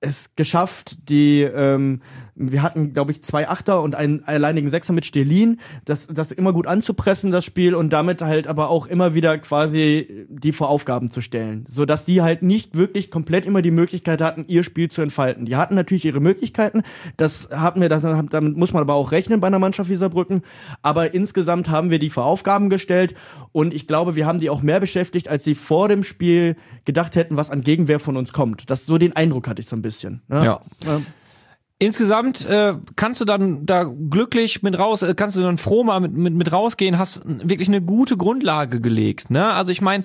es 0.00 0.34
geschafft, 0.34 1.10
die, 1.10 1.42
ähm, 1.42 2.00
wir 2.34 2.62
hatten, 2.62 2.94
glaube 2.94 3.12
ich, 3.12 3.22
zwei 3.22 3.48
Achter 3.48 3.82
und 3.82 3.94
einen 3.94 4.24
alleinigen 4.24 4.70
Sechser 4.70 4.94
mit 4.94 5.04
Stelin, 5.04 5.60
das, 5.84 6.06
das 6.06 6.32
immer 6.32 6.54
gut 6.54 6.66
anzupressen, 6.66 7.30
das 7.30 7.44
Spiel, 7.44 7.74
und 7.74 7.92
damit 7.92 8.22
halt 8.22 8.46
aber 8.46 8.70
auch 8.70 8.86
immer 8.86 9.14
wieder 9.14 9.36
quasi 9.36 10.26
die 10.30 10.52
vor 10.52 10.70
Aufgaben 10.70 11.10
zu 11.10 11.20
stellen. 11.20 11.66
So 11.68 11.84
dass 11.84 12.06
die 12.06 12.22
halt 12.22 12.42
nicht 12.42 12.76
wirklich 12.76 13.10
komplett 13.10 13.44
immer 13.44 13.60
die 13.60 13.70
Möglichkeit 13.70 14.22
hatten, 14.22 14.46
ihr 14.48 14.64
Spiel 14.64 14.90
zu 14.90 15.02
entfalten. 15.02 15.44
Die 15.44 15.56
hatten 15.56 15.74
natürlich 15.74 16.06
ihre 16.06 16.20
Möglichkeiten, 16.20 16.82
das 17.18 17.50
hatten 17.50 17.82
wir, 17.82 17.90
das, 17.90 18.02
damit 18.02 18.56
muss 18.56 18.72
man 18.72 18.80
aber 18.80 18.94
auch 18.94 19.12
rechnen 19.12 19.40
bei 19.40 19.48
einer 19.48 19.58
Mannschaft 19.58 19.90
wie 19.90 19.96
Saarbrücken, 19.96 20.40
aber 20.80 21.12
insgesamt 21.12 21.68
haben 21.68 21.90
wir 21.90 21.98
die 21.98 22.10
vor 22.10 22.24
Aufgaben 22.24 22.70
gestellt 22.70 23.14
und 23.52 23.74
ich 23.74 23.86
glaube, 23.86 24.16
wir 24.16 24.26
haben 24.26 24.40
die 24.40 24.48
auch 24.48 24.62
mehr 24.62 24.80
beschäftigt, 24.80 25.28
als 25.28 25.44
sie 25.44 25.54
vor 25.54 25.88
dem 25.88 26.04
Spiel 26.04 26.56
gedacht 26.86 27.16
hätten, 27.16 27.36
was 27.36 27.50
an 27.50 27.60
Gegenwehr 27.60 28.00
von 28.00 28.16
uns 28.16 28.32
kommt. 28.32 28.70
Das 28.70 28.86
so 28.86 28.96
den 28.96 29.14
Eindruck 29.14 29.46
hatte 29.46 29.60
ich 29.60 29.68
so 29.68 29.76
ein 29.76 29.82
bisschen. 29.82 29.89
Ne? 30.28 30.44
Ja. 30.44 30.60
Ja. 30.84 31.00
Insgesamt 31.82 32.44
äh, 32.44 32.74
kannst 32.96 33.22
du 33.22 33.24
dann 33.24 33.64
da 33.64 33.84
glücklich 33.84 34.62
mit 34.62 34.78
raus, 34.78 35.00
äh, 35.00 35.14
kannst 35.14 35.36
du 35.36 35.40
dann 35.40 35.56
froh 35.56 35.82
mal 35.82 35.98
mit, 36.00 36.12
mit, 36.12 36.34
mit 36.34 36.52
rausgehen, 36.52 36.98
hast 36.98 37.22
wirklich 37.26 37.68
eine 37.68 37.80
gute 37.80 38.18
Grundlage 38.18 38.80
gelegt. 38.80 39.30
Ne? 39.30 39.46
Also 39.46 39.72
ich 39.72 39.80
meine, 39.80 40.04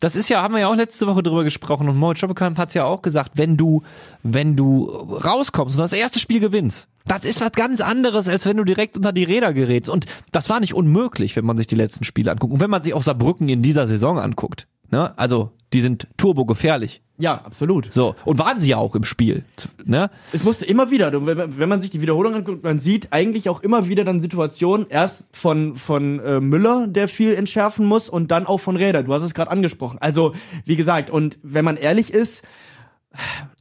das 0.00 0.16
ist 0.16 0.28
ja, 0.28 0.42
haben 0.42 0.52
wir 0.52 0.60
ja 0.60 0.68
auch 0.68 0.76
letzte 0.76 1.06
Woche 1.06 1.22
drüber 1.22 1.42
gesprochen 1.42 1.88
und 1.88 1.96
Moritz 1.96 2.18
Schoppekamp 2.18 2.58
hat 2.58 2.74
ja 2.74 2.84
auch 2.84 3.00
gesagt, 3.00 3.32
wenn 3.36 3.56
du, 3.56 3.82
wenn 4.22 4.54
du 4.54 4.84
rauskommst 4.84 5.76
und 5.76 5.82
das 5.82 5.94
erste 5.94 6.20
Spiel 6.20 6.40
gewinnst, 6.40 6.88
das 7.06 7.24
ist 7.24 7.40
was 7.40 7.52
ganz 7.52 7.80
anderes, 7.80 8.28
als 8.28 8.44
wenn 8.44 8.58
du 8.58 8.64
direkt 8.64 8.96
unter 8.96 9.12
die 9.12 9.24
Räder 9.24 9.54
gerätst. 9.54 9.88
Und 9.90 10.06
das 10.32 10.50
war 10.50 10.60
nicht 10.60 10.74
unmöglich, 10.74 11.36
wenn 11.36 11.44
man 11.44 11.56
sich 11.56 11.66
die 11.66 11.74
letzten 11.74 12.04
Spiele 12.04 12.30
anguckt. 12.30 12.52
Und 12.52 12.60
wenn 12.60 12.70
man 12.70 12.82
sich 12.82 12.94
auch 12.94 13.02
Saarbrücken 13.02 13.48
in 13.48 13.62
dieser 13.62 13.86
Saison 13.86 14.18
anguckt. 14.18 14.66
Ne? 14.90 15.16
Also, 15.18 15.52
die 15.72 15.80
sind 15.80 16.06
turbo 16.16 16.44
gefährlich. 16.46 17.02
Ja, 17.18 17.34
absolut. 17.44 17.92
So. 17.92 18.16
Und 18.24 18.38
waren 18.38 18.58
sie 18.58 18.70
ja 18.70 18.76
auch 18.78 18.94
im 18.96 19.04
Spiel. 19.04 19.44
Ne? 19.84 20.10
Es 20.32 20.42
musste 20.42 20.66
immer 20.66 20.90
wieder, 20.90 21.10
du, 21.12 21.26
wenn, 21.26 21.36
man- 21.38 21.58
wenn 21.58 21.68
man 21.68 21.80
sich 21.80 21.90
die 21.90 22.00
Wiederholung 22.02 22.34
anguckt, 22.34 22.64
man 22.64 22.80
sieht 22.80 23.12
eigentlich 23.12 23.48
auch 23.48 23.60
immer 23.62 23.88
wieder 23.88 24.04
dann 24.04 24.18
Situationen, 24.20 24.86
erst 24.88 25.24
von, 25.32 25.76
von 25.76 26.18
äh, 26.20 26.40
Müller, 26.40 26.86
der 26.88 27.06
viel 27.08 27.34
entschärfen 27.34 27.86
muss, 27.86 28.08
und 28.08 28.30
dann 28.30 28.46
auch 28.46 28.58
von 28.58 28.76
Räder. 28.76 29.02
Du 29.04 29.14
hast 29.14 29.22
es 29.22 29.34
gerade 29.34 29.50
angesprochen. 29.50 29.98
Also, 30.00 30.34
wie 30.64 30.76
gesagt, 30.76 31.10
und 31.10 31.38
wenn 31.42 31.64
man 31.64 31.76
ehrlich 31.76 32.12
ist, 32.12 32.42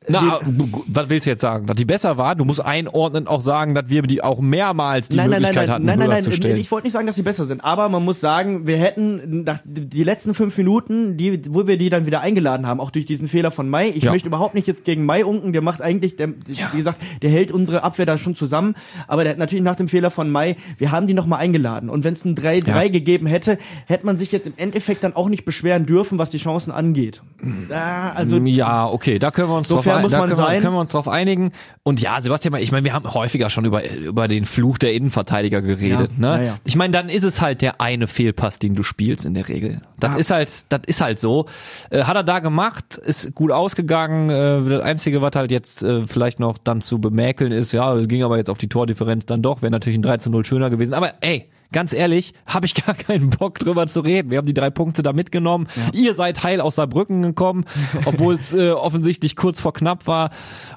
Na, 0.07 0.39
was 0.87 1.09
willst 1.09 1.25
du 1.25 1.31
jetzt 1.31 1.41
sagen? 1.41 1.65
Dass 1.67 1.75
die 1.75 1.85
besser 1.85 2.17
war? 2.17 2.35
Du 2.35 2.45
musst 2.45 2.63
einordnen, 2.63 3.27
auch 3.27 3.41
sagen, 3.41 3.73
dass 3.75 3.89
wir 3.89 4.01
die 4.03 4.23
auch 4.23 4.39
mehrmals 4.41 5.09
die 5.09 5.17
Möglichkeit 5.17 5.69
hatten, 5.69 5.85
nein, 5.85 5.99
nein, 5.99 6.07
höher 6.07 6.15
nein, 6.15 6.23
zu 6.23 6.31
stellen. 6.31 6.57
Ich 6.57 6.71
wollte 6.71 6.87
nicht 6.87 6.93
sagen, 6.93 7.07
dass 7.07 7.15
sie 7.15 7.21
besser 7.21 7.45
sind, 7.45 7.63
aber 7.63 7.89
man 7.89 8.03
muss 8.03 8.19
sagen, 8.19 8.67
wir 8.67 8.77
hätten 8.77 9.43
nach 9.43 9.59
die 9.63 10.03
letzten 10.03 10.33
fünf 10.33 10.57
Minuten, 10.57 11.17
die, 11.17 11.41
wo 11.53 11.67
wir 11.67 11.77
die 11.77 11.89
dann 11.89 12.05
wieder 12.05 12.21
eingeladen 12.21 12.67
haben, 12.67 12.79
auch 12.79 12.91
durch 12.91 13.05
diesen 13.05 13.27
Fehler 13.27 13.51
von 13.51 13.69
Mai. 13.69 13.89
Ich 13.95 14.03
Ja. 14.03 14.11
möchte 14.11 14.27
überhaupt 14.27 14.55
nicht 14.55 14.67
jetzt 14.67 14.83
gegen 14.85 15.05
Mai 15.05 15.23
unken, 15.25 15.53
der 15.53 15.61
macht 15.61 15.81
eigentlich, 15.81 16.15
der, 16.15 16.29
wie 16.29 16.77
gesagt, 16.77 16.99
der 17.21 17.29
hält 17.29 17.51
unsere 17.51 17.83
Abwehr 17.83 18.05
da 18.05 18.17
schon 18.17 18.35
zusammen, 18.35 18.75
aber 19.07 19.23
der 19.23 19.31
hat 19.31 19.39
natürlich 19.39 19.63
nach 19.63 19.75
dem 19.75 19.87
Fehler 19.87 20.11
von 20.11 20.29
Mai, 20.31 20.55
wir 20.77 20.91
haben 20.91 21.07
die 21.07 21.13
nochmal 21.13 21.39
eingeladen 21.39 21.89
und 21.89 22.03
wenn 22.03 22.13
es 22.13 22.25
ein 22.25 22.35
3-3 22.35 22.83
Ja. 22.85 22.87
gegeben 22.89 23.25
hätte, 23.27 23.57
hätte 23.85 24.05
man 24.05 24.17
sich 24.17 24.31
jetzt 24.31 24.47
im 24.47 24.53
Endeffekt 24.57 25.03
dann 25.03 25.15
auch 25.15 25.29
nicht 25.29 25.45
beschweren 25.45 25.85
dürfen, 25.85 26.17
was 26.17 26.29
die 26.31 26.37
Chancen 26.37 26.71
angeht. 26.71 27.21
Ah, 27.69 28.11
also 28.11 28.37
ja, 28.37 28.87
okay, 28.87 29.19
da 29.19 29.31
können 29.31 29.49
wir 29.49 29.57
uns 29.57 29.67
So 29.67 29.75
drauf 29.75 29.85
fair 29.95 30.01
muss 30.03 30.11
man 30.13 30.33
sein. 30.35 30.61
können 30.61 30.73
wir 30.73 30.79
uns 30.79 30.91
drauf 30.91 31.07
einigen. 31.07 31.51
Und 31.83 32.01
ja, 32.01 32.19
Sebastian, 32.21 32.55
ich 32.55 32.71
meine, 32.71 32.85
wir 32.85 32.93
haben 32.93 33.11
häufiger 33.13 33.49
schon 33.49 33.65
über 33.65 33.83
über 33.91 34.27
den 34.27 34.45
Fluch 34.45 34.77
der 34.77 34.93
Innenverteidiger 34.93 35.61
geredet, 35.61 36.11
Ja, 36.19 36.37
ne? 36.37 36.45
ja. 36.45 36.55
Ich 36.65 36.75
meine, 36.75 36.93
dann 36.93 37.09
ist 37.09 37.23
es 37.23 37.41
halt 37.41 37.61
der 37.61 37.81
eine 37.81 38.07
Fehlpass, 38.07 38.59
den 38.59 38.75
du 38.75 38.83
spielst 38.83 39.25
in 39.25 39.33
der 39.33 39.47
Regel. 39.47 39.81
Das 39.99 40.11
Ja. 40.11 40.17
ist 40.17 40.31
halt, 40.31 40.49
das 40.69 40.81
ist 40.87 41.01
halt 41.01 41.19
so. 41.19 41.45
Äh, 41.89 42.03
hat 42.03 42.15
er 42.15 42.23
da 42.23 42.39
gemacht, 42.39 42.97
ist 42.97 43.33
gut 43.35 43.51
ausgegangen. 43.51 44.29
Äh, 44.29 44.69
das 44.69 44.81
einzige, 44.81 45.21
was 45.21 45.31
halt 45.35 45.51
jetzt 45.51 45.83
äh, 45.83 46.05
vielleicht 46.07 46.39
noch 46.39 46.57
dann 46.57 46.81
zu 46.81 46.99
bemäkeln 46.99 47.51
ist, 47.51 47.71
ja, 47.71 47.93
es 47.95 48.07
ging 48.07 48.23
aber 48.23 48.37
jetzt 48.37 48.49
auf 48.49 48.57
die 48.57 48.69
Tordifferenz 48.69 49.25
dann 49.25 49.41
doch, 49.41 49.61
wäre 49.61 49.71
natürlich 49.71 49.97
ein 49.97 50.03
13-0 50.05 50.45
schöner 50.45 50.69
gewesen. 50.69 50.93
Aber 50.93 51.13
ey, 51.21 51.49
ganz 51.73 51.91
ehrlich, 51.91 52.33
habe 52.45 52.65
ich 52.65 52.73
gar 52.85 52.95
keinen 52.95 53.29
Bock 53.29 53.59
drüber 53.59 53.87
zu 53.87 53.99
reden. 53.99 54.31
Wir 54.31 54.37
haben 54.37 54.47
die 54.47 54.53
drei 54.53 54.69
Punkte 54.69 55.03
da 55.03 55.11
mitgenommen. 55.11 55.67
Ihr 55.91 56.13
seid 56.13 56.43
heil 56.43 56.61
aus 56.61 56.75
Saarbrücken 56.75 57.21
gekommen, 57.21 57.65
obwohl 58.05 58.35
es 58.35 58.53
äh, 58.53 58.71
offensichtlich 58.71 59.35
kurz 59.35 59.59
vor 59.59 59.73
knapp 59.73 60.07
war. 60.07 60.29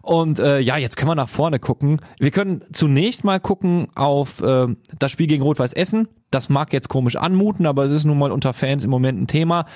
Und 0.02 0.40
äh, 0.40 0.58
ja, 0.58 0.76
jetzt 0.76 0.96
können 0.96 1.10
wir 1.10 1.14
nach 1.14 1.28
vorne 1.28 1.60
gucken. 1.60 2.00
Wir 2.18 2.32
können 2.32 2.64
zunächst 2.72 3.22
mal 3.22 3.38
gucken 3.38 3.88
auf 3.94 4.42
äh, 4.42 4.66
das 4.98 5.12
Spiel 5.12 5.28
gegen 5.28 5.42
Rot-Weiß 5.42 5.72
Essen. 5.72 6.08
Das 6.30 6.48
mag 6.48 6.72
jetzt 6.72 6.88
komisch 6.88 7.16
anmuten, 7.16 7.66
aber 7.66 7.84
es 7.84 7.92
ist 7.92 8.04
nun 8.04 8.18
mal 8.18 8.32
unter 8.32 8.52
Fans 8.52 8.82
im 8.82 8.90
Moment 8.90 9.20
ein 9.20 9.26
Thema. 9.28 9.66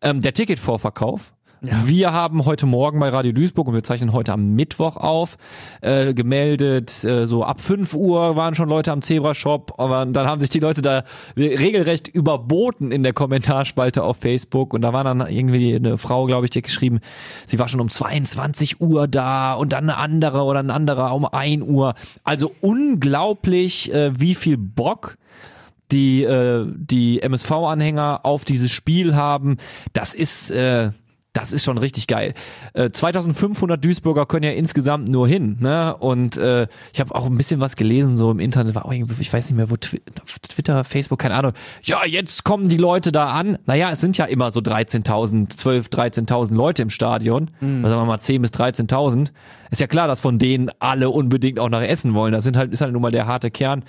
Ähm, 0.00 0.20
der 0.20 0.34
Ticketvorverkauf. 0.34 1.32
Wir 1.64 2.12
haben 2.12 2.44
heute 2.44 2.66
Morgen 2.66 2.98
bei 2.98 3.10
Radio 3.10 3.30
Duisburg 3.30 3.68
und 3.68 3.74
wir 3.74 3.84
zeichnen 3.84 4.12
heute 4.12 4.32
am 4.32 4.54
Mittwoch 4.54 4.96
auf, 4.96 5.38
äh, 5.80 6.12
gemeldet, 6.12 7.04
äh, 7.04 7.28
so 7.28 7.44
ab 7.44 7.60
5 7.60 7.94
Uhr 7.94 8.34
waren 8.34 8.56
schon 8.56 8.68
Leute 8.68 8.90
am 8.90 9.00
Zebra-Shop, 9.00 9.74
aber 9.78 10.04
dann 10.06 10.26
haben 10.26 10.40
sich 10.40 10.50
die 10.50 10.58
Leute 10.58 10.82
da 10.82 11.04
regelrecht 11.36 12.08
überboten 12.08 12.90
in 12.90 13.04
der 13.04 13.12
Kommentarspalte 13.12 14.02
auf 14.02 14.16
Facebook 14.16 14.74
und 14.74 14.82
da 14.82 14.92
war 14.92 15.04
dann 15.04 15.20
irgendwie 15.20 15.76
eine 15.76 15.98
Frau, 15.98 16.26
glaube 16.26 16.46
ich, 16.46 16.50
die 16.50 16.58
hat 16.58 16.64
geschrieben, 16.64 16.98
sie 17.46 17.60
war 17.60 17.68
schon 17.68 17.80
um 17.80 17.90
22 17.90 18.80
Uhr 18.80 19.06
da 19.06 19.54
und 19.54 19.72
dann 19.72 19.88
eine 19.88 19.98
andere 19.98 20.42
oder 20.42 20.58
ein 20.58 20.70
anderer 20.70 21.14
um 21.14 21.24
1 21.24 21.62
Uhr. 21.62 21.94
Also 22.24 22.52
unglaublich, 22.60 23.94
äh, 23.94 24.18
wie 24.18 24.34
viel 24.34 24.56
Bock 24.56 25.16
die 25.92 26.24
äh, 26.24 26.66
die 26.74 27.22
MSV-Anhänger 27.22 28.20
auf 28.24 28.44
dieses 28.44 28.72
Spiel 28.72 29.14
haben, 29.14 29.58
das 29.92 30.14
ist 30.14 30.50
äh, 30.50 30.90
das 31.32 31.52
ist 31.52 31.64
schon 31.64 31.78
richtig 31.78 32.06
geil. 32.08 32.34
Äh, 32.74 32.90
2500 32.90 33.82
Duisburger 33.82 34.26
können 34.26 34.44
ja 34.44 34.52
insgesamt 34.52 35.08
nur 35.08 35.26
hin, 35.26 35.56
ne? 35.60 35.96
Und 35.96 36.36
äh, 36.36 36.66
ich 36.92 37.00
habe 37.00 37.14
auch 37.14 37.26
ein 37.26 37.36
bisschen 37.36 37.58
was 37.58 37.76
gelesen 37.76 38.16
so 38.16 38.30
im 38.30 38.38
Internet, 38.38 38.74
war 38.74 38.84
auch 38.84 38.92
irgendwie, 38.92 39.14
ich 39.20 39.32
weiß 39.32 39.48
nicht 39.48 39.56
mehr 39.56 39.70
wo 39.70 39.76
Twi 39.76 40.00
Twitter, 40.48 40.84
Facebook, 40.84 41.18
keine 41.18 41.34
Ahnung. 41.34 41.52
Ja, 41.84 42.04
jetzt 42.04 42.44
kommen 42.44 42.68
die 42.68 42.76
Leute 42.76 43.12
da 43.12 43.32
an. 43.32 43.56
Naja, 43.64 43.90
es 43.90 44.00
sind 44.00 44.18
ja 44.18 44.26
immer 44.26 44.50
so 44.50 44.60
13.000, 44.60 45.56
12, 45.56 45.86
13.000 45.88 46.54
Leute 46.54 46.82
im 46.82 46.90
Stadion. 46.90 47.50
Mhm. 47.60 47.84
Also 47.84 47.88
sagen 47.96 48.02
wir 48.02 48.06
mal 48.06 48.18
10 48.18 48.42
bis 48.42 48.50
13.000. 48.50 49.28
Ist 49.70 49.80
ja 49.80 49.86
klar, 49.86 50.08
dass 50.08 50.20
von 50.20 50.38
denen 50.38 50.70
alle 50.80 51.08
unbedingt 51.08 51.58
auch 51.58 51.70
nach 51.70 51.82
Essen 51.82 52.12
wollen. 52.12 52.32
Das 52.32 52.44
sind 52.44 52.58
halt 52.58 52.72
ist 52.72 52.82
halt 52.82 52.92
nun 52.92 53.00
mal 53.00 53.10
der 53.10 53.26
harte 53.26 53.50
Kern. 53.50 53.84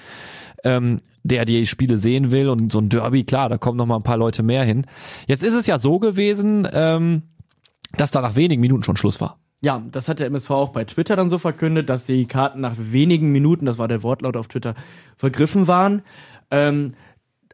Ähm, 0.63 1.01
der 1.23 1.45
die 1.45 1.65
Spiele 1.65 1.97
sehen 1.97 2.31
will 2.31 2.50
und 2.50 2.71
so 2.71 2.79
ein 2.79 2.89
Derby, 2.89 3.23
klar, 3.23 3.50
da 3.50 3.57
kommen 3.57 3.77
noch 3.77 3.85
mal 3.85 3.95
ein 3.95 4.03
paar 4.03 4.17
Leute 4.17 4.43
mehr 4.43 4.63
hin. 4.63 4.85
Jetzt 5.25 5.43
ist 5.43 5.53
es 5.53 5.67
ja 5.67 5.77
so 5.77 6.00
gewesen, 6.00 6.67
ähm, 6.71 7.23
dass 7.97 8.12
da 8.12 8.21
nach 8.21 8.35
wenigen 8.35 8.62
Minuten 8.62 8.83
schon 8.83 8.97
Schluss 8.97 9.21
war. 9.21 9.39
Ja, 9.62 9.81
das 9.91 10.09
hat 10.09 10.19
der 10.19 10.27
MSV 10.27 10.51
auch 10.51 10.69
bei 10.69 10.83
Twitter 10.83 11.15
dann 11.15 11.29
so 11.29 11.38
verkündet, 11.38 11.89
dass 11.89 12.05
die 12.05 12.25
Karten 12.25 12.59
nach 12.59 12.75
wenigen 12.77 13.31
Minuten, 13.31 13.65
das 13.65 13.77
war 13.77 13.88
der 13.88 14.03
Wortlaut 14.03 14.35
auf 14.35 14.50
Twitter, 14.50 14.75
vergriffen 15.15 15.67
waren. 15.67 16.01
Ähm, 16.51 16.95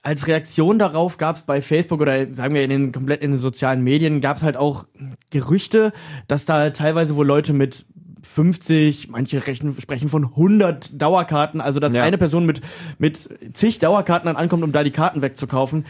als 0.01 0.27
Reaktion 0.27 0.79
darauf 0.79 1.17
gab 1.17 1.35
es 1.35 1.43
bei 1.43 1.61
Facebook 1.61 2.01
oder 2.01 2.33
sagen 2.33 2.53
wir 2.53 2.63
in 2.63 2.69
den 2.69 2.91
komplett 2.91 3.21
in 3.21 3.31
den 3.31 3.39
sozialen 3.39 3.83
Medien 3.83 4.21
gab 4.21 4.37
es 4.37 4.43
halt 4.43 4.57
auch 4.57 4.85
Gerüchte, 5.29 5.91
dass 6.27 6.45
da 6.45 6.69
teilweise 6.71 7.15
wohl 7.15 7.27
Leute 7.27 7.53
mit 7.53 7.85
50, 8.21 9.09
manche 9.09 9.45
rechnen, 9.45 9.75
sprechen 9.79 10.09
von 10.09 10.25
100 10.25 10.99
Dauerkarten, 11.01 11.61
also 11.61 11.79
dass 11.79 11.93
ja. 11.93 12.03
eine 12.03 12.17
Person 12.17 12.45
mit 12.45 12.61
mit 12.97 13.29
zig 13.53 13.79
Dauerkarten 13.79 14.27
dann 14.27 14.35
ankommt, 14.35 14.63
um 14.63 14.71
da 14.71 14.83
die 14.83 14.91
Karten 14.91 15.21
wegzukaufen. 15.21 15.85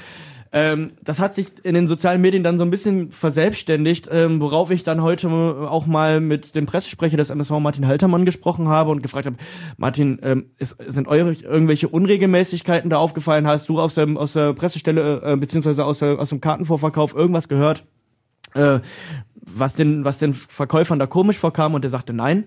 Ähm, 0.52 0.94
das 1.04 1.20
hat 1.20 1.36
sich 1.36 1.48
in 1.64 1.76
den 1.76 1.88
sozialen 1.88 2.22
Medien 2.22 2.44
dann 2.44 2.58
so 2.58 2.64
ein 2.64 2.72
bisschen 2.72 3.12
verselbstständigt, 3.12 4.10
ähm, 4.12 4.42
worauf 4.42 4.72
ich 4.72 4.82
dann 4.84 5.04
heute 5.04 5.30
auch 5.30 5.86
mal 5.86 6.20
mit 6.20 6.56
dem 6.56 6.66
Pressesprecher 6.66 7.18
des 7.18 7.30
MSV 7.30 7.52
Martin 7.60 7.86
Haltermann 7.86 8.26
gesprochen 8.26 8.68
habe 8.68 8.90
und 8.90 9.04
gefragt 9.04 9.28
habe, 9.28 9.36
Martin, 9.78 10.20
ähm, 10.24 10.46
ist, 10.58 10.78
sind 10.88 11.08
eure 11.08 11.34
irgendwelche 11.34 11.88
Unregelmäßigkeiten 11.88 12.90
da 12.90 12.98
aufgefallen? 12.98 13.46
Hast 13.46 13.70
du 13.70 13.80
aus, 13.80 13.94
dem, 13.94 14.18
aus 14.18 14.34
der 14.34 14.54
Pressestelle 14.54 15.22
äh, 15.24 15.36
beziehungsweise 15.38 15.86
aus, 15.86 16.00
der, 16.00 16.20
aus 16.20 16.30
dem 16.30 16.42
Kartenvorverkauf 16.42 17.14
irgendwas 17.14 17.48
gehört? 17.48 17.86
Äh, 18.56 18.80
was 19.36 19.76
den, 19.76 20.04
was 20.04 20.18
den 20.18 20.34
Verkäufern 20.34 20.98
da 20.98 21.06
komisch 21.06 21.38
vorkam 21.38 21.76
und 21.76 21.84
der 21.84 21.90
sagte 21.90 22.14
nein 22.14 22.46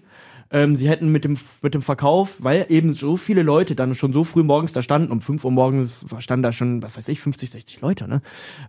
ähm, 0.53 0.77
sie 0.77 0.89
hätten 0.89 1.11
mit 1.11 1.25
dem, 1.25 1.37
mit 1.63 1.75
dem 1.75 1.83
Verkauf, 1.83 2.37
weil 2.41 2.67
eben 2.69 2.93
so 2.93 3.17
viele 3.17 3.43
Leute 3.43 3.75
dann 3.75 3.95
schon 3.95 4.13
so 4.13 4.23
früh 4.23 4.43
morgens 4.43 4.73
da 4.73 4.83
standen, 4.83 5.11
um 5.11 5.21
5 5.21 5.45
Uhr 5.45 5.51
morgens 5.51 6.05
standen 6.19 6.43
da 6.43 6.53
schon, 6.53 6.83
was 6.83 6.97
weiß 6.97 7.09
ich, 7.09 7.21
50, 7.21 7.51
60 7.51 7.81
Leute, 7.81 8.07
ne? 8.07 8.21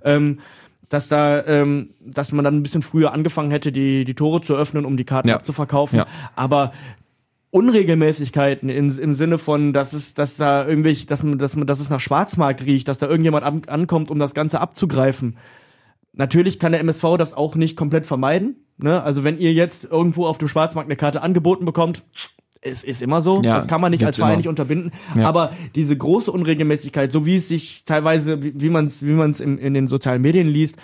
Ähm, 0.04 0.40
dass 0.90 1.10
da, 1.10 1.46
ähm, 1.46 1.90
dass 2.00 2.32
man 2.32 2.46
dann 2.46 2.56
ein 2.56 2.64
bisschen 2.64 2.84
früher 2.84 3.14
angefangen 3.14 3.52
hätte, 3.52 3.72
die, 3.72 4.06
die 4.06 4.14
Tore 4.14 4.42
zu 4.42 4.56
öffnen, 4.56 4.86
um 4.86 4.96
die 4.96 5.06
Karten 5.06 5.30
ja. 5.30 5.36
abzuverkaufen. 5.36 5.98
Ja. 5.98 6.08
Aber 6.36 6.72
Unregelmäßigkeiten 7.52 8.70
im, 8.70 8.98
im 8.98 9.14
Sinne 9.14 9.38
von, 9.38 9.74
dass 9.74 9.94
es, 9.94 10.14
dass 10.14 10.38
da 10.38 10.68
irgendwie, 10.68 10.94
dass 11.06 11.24
man, 11.24 11.38
dass 11.38 11.56
man, 11.56 11.68
dass 11.68 11.80
es 11.80 11.90
nach 11.90 12.00
Schwarzmarkt 12.00 12.66
riecht, 12.66 12.88
dass 12.88 13.00
da 13.00 13.08
irgendjemand 13.08 13.44
an, 13.44 13.62
ankommt, 13.68 14.10
um 14.10 14.20
das 14.20 14.34
Ganze 14.34 14.60
abzugreifen. 14.60 15.38
Natürlich 16.14 16.60
kann 16.60 16.72
der 16.72 16.82
MSV 16.82 17.18
das 17.18 17.34
auch 17.34 17.56
nicht 17.56 17.76
komplett 17.76 18.06
vermeiden. 18.06 18.56
Ne? 18.78 19.02
Also 19.02 19.24
wenn 19.24 19.38
ihr 19.38 19.54
jetzt 19.54 19.86
irgendwo 19.86 20.26
auf 20.26 20.38
dem 20.38 20.48
Schwarzmarkt 20.48 20.90
eine 20.90 20.96
Karte 20.96 21.22
angeboten 21.22 21.66
bekommt, 21.66 22.04
es 22.66 22.84
ist 22.84 23.02
immer 23.02 23.22
so, 23.22 23.42
ja, 23.42 23.56
das 23.56 23.68
kann 23.68 23.82
man 23.82 23.92
nicht 23.92 24.06
als 24.06 24.18
Verein 24.18 24.38
nicht 24.38 24.48
unterbinden. 24.48 24.92
Ja. 25.18 25.28
Aber 25.28 25.52
diese 25.76 25.98
große 25.98 26.32
Unregelmäßigkeit, 26.32 27.12
so 27.12 27.26
wie 27.26 27.36
es 27.36 27.48
sich 27.48 27.84
teilweise, 27.86 28.42
wie 28.42 28.70
man 28.70 28.86
es 28.86 29.06
wie 29.06 29.12
man's 29.12 29.40
in, 29.40 29.58
in 29.58 29.74
den 29.74 29.88
sozialen 29.88 30.22
Medien 30.22 30.48
liest, 30.48 30.78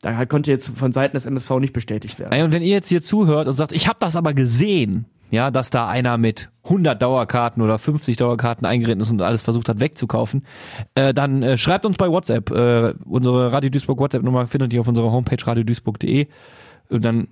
da 0.00 0.24
konnte 0.26 0.50
jetzt 0.50 0.76
von 0.76 0.92
Seiten 0.92 1.16
des 1.16 1.26
MSV 1.26 1.50
nicht 1.60 1.72
bestätigt 1.72 2.18
werden. 2.18 2.42
Und 2.42 2.52
wenn 2.52 2.62
ihr 2.62 2.70
jetzt 2.70 2.88
hier 2.88 3.02
zuhört 3.02 3.48
und 3.48 3.54
sagt, 3.54 3.72
ich 3.72 3.86
habe 3.88 3.98
das 4.00 4.16
aber 4.16 4.34
gesehen, 4.34 5.06
ja, 5.30 5.50
dass 5.50 5.70
da 5.70 5.88
einer 5.88 6.18
mit 6.18 6.50
100 6.64 7.00
Dauerkarten 7.00 7.62
oder 7.62 7.78
50 7.78 8.16
Dauerkarten 8.16 8.66
eingeritten 8.66 9.00
ist 9.00 9.10
und 9.10 9.22
alles 9.22 9.42
versucht 9.42 9.68
hat 9.68 9.80
wegzukaufen, 9.80 10.44
äh, 10.94 11.14
dann 11.14 11.42
äh, 11.42 11.58
schreibt 11.58 11.84
uns 11.84 11.96
bei 11.96 12.08
WhatsApp. 12.08 12.50
Äh, 12.50 12.94
unsere 13.04 13.52
Radio 13.52 13.70
Duisburg 13.70 13.98
WhatsApp-Nummer 13.98 14.46
findet 14.46 14.72
ihr 14.72 14.80
auf 14.80 14.88
unserer 14.88 15.10
Homepage 15.10 15.44
radioduisburg.de. 15.44 16.26
Dann 16.90 17.28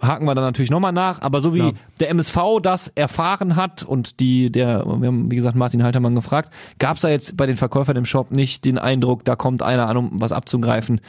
haken 0.00 0.26
wir 0.26 0.34
dann 0.34 0.44
natürlich 0.44 0.70
nochmal 0.70 0.92
nach, 0.92 1.22
aber 1.22 1.40
so 1.40 1.54
wie 1.54 1.58
ja. 1.58 1.72
der 2.00 2.10
MSV 2.10 2.60
das 2.62 2.88
erfahren 2.88 3.56
hat 3.56 3.82
und 3.82 4.20
die, 4.20 4.50
der, 4.50 4.84
wir 4.84 5.06
haben 5.08 5.30
wie 5.30 5.36
gesagt 5.36 5.56
Martin 5.56 5.82
Haltermann 5.82 6.14
gefragt, 6.14 6.52
gab 6.78 6.96
es 6.96 7.02
da 7.02 7.08
jetzt 7.08 7.36
bei 7.36 7.46
den 7.46 7.56
Verkäufern 7.56 7.96
im 7.96 8.04
Shop 8.04 8.30
nicht 8.30 8.64
den 8.64 8.78
Eindruck, 8.78 9.24
da 9.24 9.36
kommt 9.36 9.62
einer 9.62 9.88
an, 9.88 9.96
um 9.96 10.10
was 10.20 10.32
abzugreifen 10.32 11.00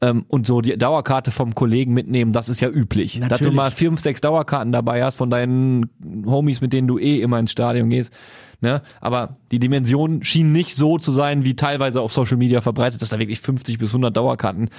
ähm, 0.00 0.24
und 0.28 0.46
so 0.46 0.60
die 0.60 0.76
Dauerkarte 0.76 1.30
vom 1.30 1.54
Kollegen 1.54 1.92
mitnehmen, 1.92 2.32
das 2.32 2.48
ist 2.48 2.60
ja 2.60 2.68
üblich. 2.68 3.18
Natürlich. 3.18 3.28
Dass 3.28 3.40
du 3.40 3.52
mal 3.52 3.70
fünf, 3.70 4.00
sechs 4.00 4.20
Dauerkarten 4.20 4.72
dabei 4.72 5.02
hast 5.02 5.16
von 5.16 5.30
deinen 5.30 5.90
Homies, 6.26 6.60
mit 6.60 6.72
denen 6.72 6.88
du 6.88 6.98
eh 6.98 7.20
immer 7.20 7.38
ins 7.38 7.52
Stadion 7.52 7.90
gehst. 7.90 8.12
Ne? 8.60 8.82
Aber 9.00 9.36
die 9.52 9.60
Dimension 9.60 10.24
schien 10.24 10.50
nicht 10.50 10.74
so 10.74 10.98
zu 10.98 11.12
sein, 11.12 11.44
wie 11.44 11.54
teilweise 11.54 12.00
auf 12.00 12.12
Social 12.12 12.36
Media 12.36 12.60
verbreitet, 12.60 13.00
dass 13.00 13.08
da 13.08 13.18
wirklich 13.18 13.40
50 13.40 13.78
bis 13.78 13.90
100 13.90 14.16
Dauerkarten 14.16 14.70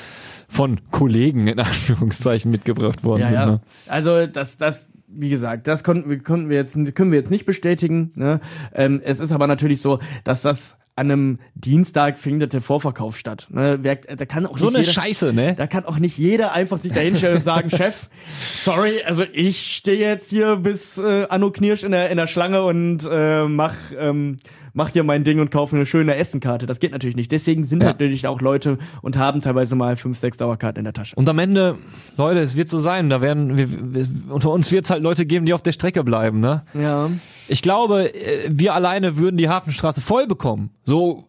von 0.49 0.81
Kollegen 0.91 1.47
in 1.47 1.59
Anführungszeichen 1.59 2.51
mitgebracht 2.51 3.03
worden 3.03 3.21
ja, 3.21 3.27
sind. 3.27 3.37
Ja. 3.37 3.45
Ne? 3.45 3.61
Also 3.87 4.27
das, 4.27 4.57
das, 4.57 4.89
wie 5.07 5.29
gesagt, 5.29 5.67
das 5.67 5.85
konnten 5.85 6.09
wir, 6.09 6.21
konnten 6.21 6.49
wir 6.49 6.57
jetzt, 6.57 6.73
können 6.93 7.11
wir 7.11 7.19
jetzt 7.19 7.31
nicht 7.31 7.45
bestätigen. 7.45 8.11
Ne? 8.15 8.41
Ähm, 8.73 9.01
es 9.03 9.21
ist 9.21 9.31
aber 9.31 9.47
natürlich 9.47 9.81
so, 9.81 9.99
dass 10.25 10.41
das 10.41 10.77
an 10.99 11.09
einem 11.09 11.39
Dienstag 11.55 12.19
findet 12.19 12.53
der 12.53 12.61
Vorverkauf 12.61 13.17
statt. 13.17 13.47
Ne? 13.49 13.79
Wer, 13.81 13.95
da 13.95 14.25
kann 14.25 14.45
auch 14.45 14.57
so 14.57 14.65
nicht 14.65 14.75
eine 14.75 14.83
jeder, 14.85 14.93
Scheiße, 14.93 15.33
ne? 15.33 15.55
Da 15.55 15.65
kann 15.65 15.85
auch 15.85 15.97
nicht 15.97 16.17
jeder 16.17 16.53
einfach 16.53 16.77
sich 16.77 16.91
da 16.91 16.99
hinstellen 16.99 17.37
und 17.37 17.43
sagen, 17.43 17.69
Chef, 17.75 18.09
sorry, 18.41 19.01
also 19.03 19.23
ich 19.31 19.75
stehe 19.75 19.97
jetzt 19.99 20.29
hier 20.29 20.57
bis 20.57 20.97
äh, 20.97 21.25
Anno 21.29 21.51
Knirsch 21.51 21.83
in 21.83 21.91
der 21.91 22.09
in 22.09 22.17
der 22.17 22.27
Schlange 22.27 22.63
und 22.63 23.07
äh, 23.09 23.45
mach 23.45 23.75
ähm, 23.97 24.37
mach 24.79 24.91
dir 24.91 25.03
mein 25.03 25.25
Ding 25.25 25.41
und 25.41 25.51
kaufe 25.51 25.75
eine 25.75 25.85
schöne 25.85 26.15
Essenkarte. 26.15 26.65
Das 26.65 26.79
geht 26.79 26.93
natürlich 26.93 27.17
nicht. 27.17 27.33
Deswegen 27.33 27.65
sind 27.65 27.83
ja. 27.83 27.89
natürlich 27.89 28.27
auch 28.27 28.39
Leute 28.39 28.77
und 29.01 29.17
haben 29.17 29.41
teilweise 29.41 29.75
mal 29.75 29.97
fünf, 29.97 30.17
sechs 30.17 30.37
Dauerkarten 30.37 30.79
in 30.79 30.85
der 30.85 30.93
Tasche. 30.93 31.17
Und 31.17 31.27
am 31.27 31.37
Ende, 31.37 31.77
Leute, 32.15 32.39
es 32.39 32.55
wird 32.55 32.69
so 32.69 32.79
sein. 32.79 33.09
Da 33.09 33.19
werden 33.19 33.57
wir, 33.57 33.93
wir 33.93 34.07
unter 34.29 34.51
uns 34.51 34.71
wird 34.71 34.85
es 34.85 34.89
halt 34.89 35.03
Leute 35.03 35.25
geben, 35.25 35.45
die 35.45 35.53
auf 35.53 35.61
der 35.61 35.73
Strecke 35.73 36.05
bleiben, 36.05 36.39
ne? 36.39 36.63
Ja. 36.73 37.11
Ich 37.49 37.61
glaube, 37.61 38.15
äh, 38.15 38.49
wir 38.49 38.73
alleine 38.73 39.17
würden 39.17 39.35
die 39.35 39.49
Hafenstraße 39.49 39.99
voll 39.99 40.27
bekommen. 40.27 40.69
So 40.85 41.25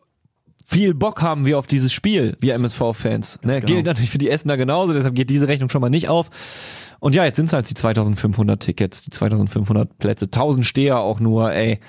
viel 0.64 0.94
Bock 0.94 1.20
haben 1.20 1.44
wir 1.44 1.58
auf 1.58 1.66
dieses 1.66 1.92
Spiel, 1.92 2.36
wir 2.38 2.54
MSV-Fans. 2.54 3.40
Ne? 3.42 3.54
Genau. 3.54 3.66
Gilt 3.66 3.86
natürlich 3.86 4.10
für 4.10 4.18
die 4.18 4.30
Essener 4.30 4.56
genauso, 4.56 4.92
deshalb 4.92 5.16
geht 5.16 5.28
diese 5.28 5.48
Rechnung 5.48 5.70
schon 5.70 5.80
mal 5.80 5.90
nicht 5.90 6.08
auf. 6.08 6.30
Und 7.00 7.14
ja, 7.14 7.24
jetzt 7.24 7.36
sind 7.36 7.46
es 7.46 7.52
halt 7.52 7.68
die 7.68 7.74
2500 7.74 8.60
Tickets, 8.60 9.02
die 9.02 9.10
2500 9.10 9.98
Plätze, 9.98 10.26
1000 10.26 10.64
Steher 10.66 10.98
auch 10.98 11.18
nur, 11.18 11.52
ey. 11.52 11.80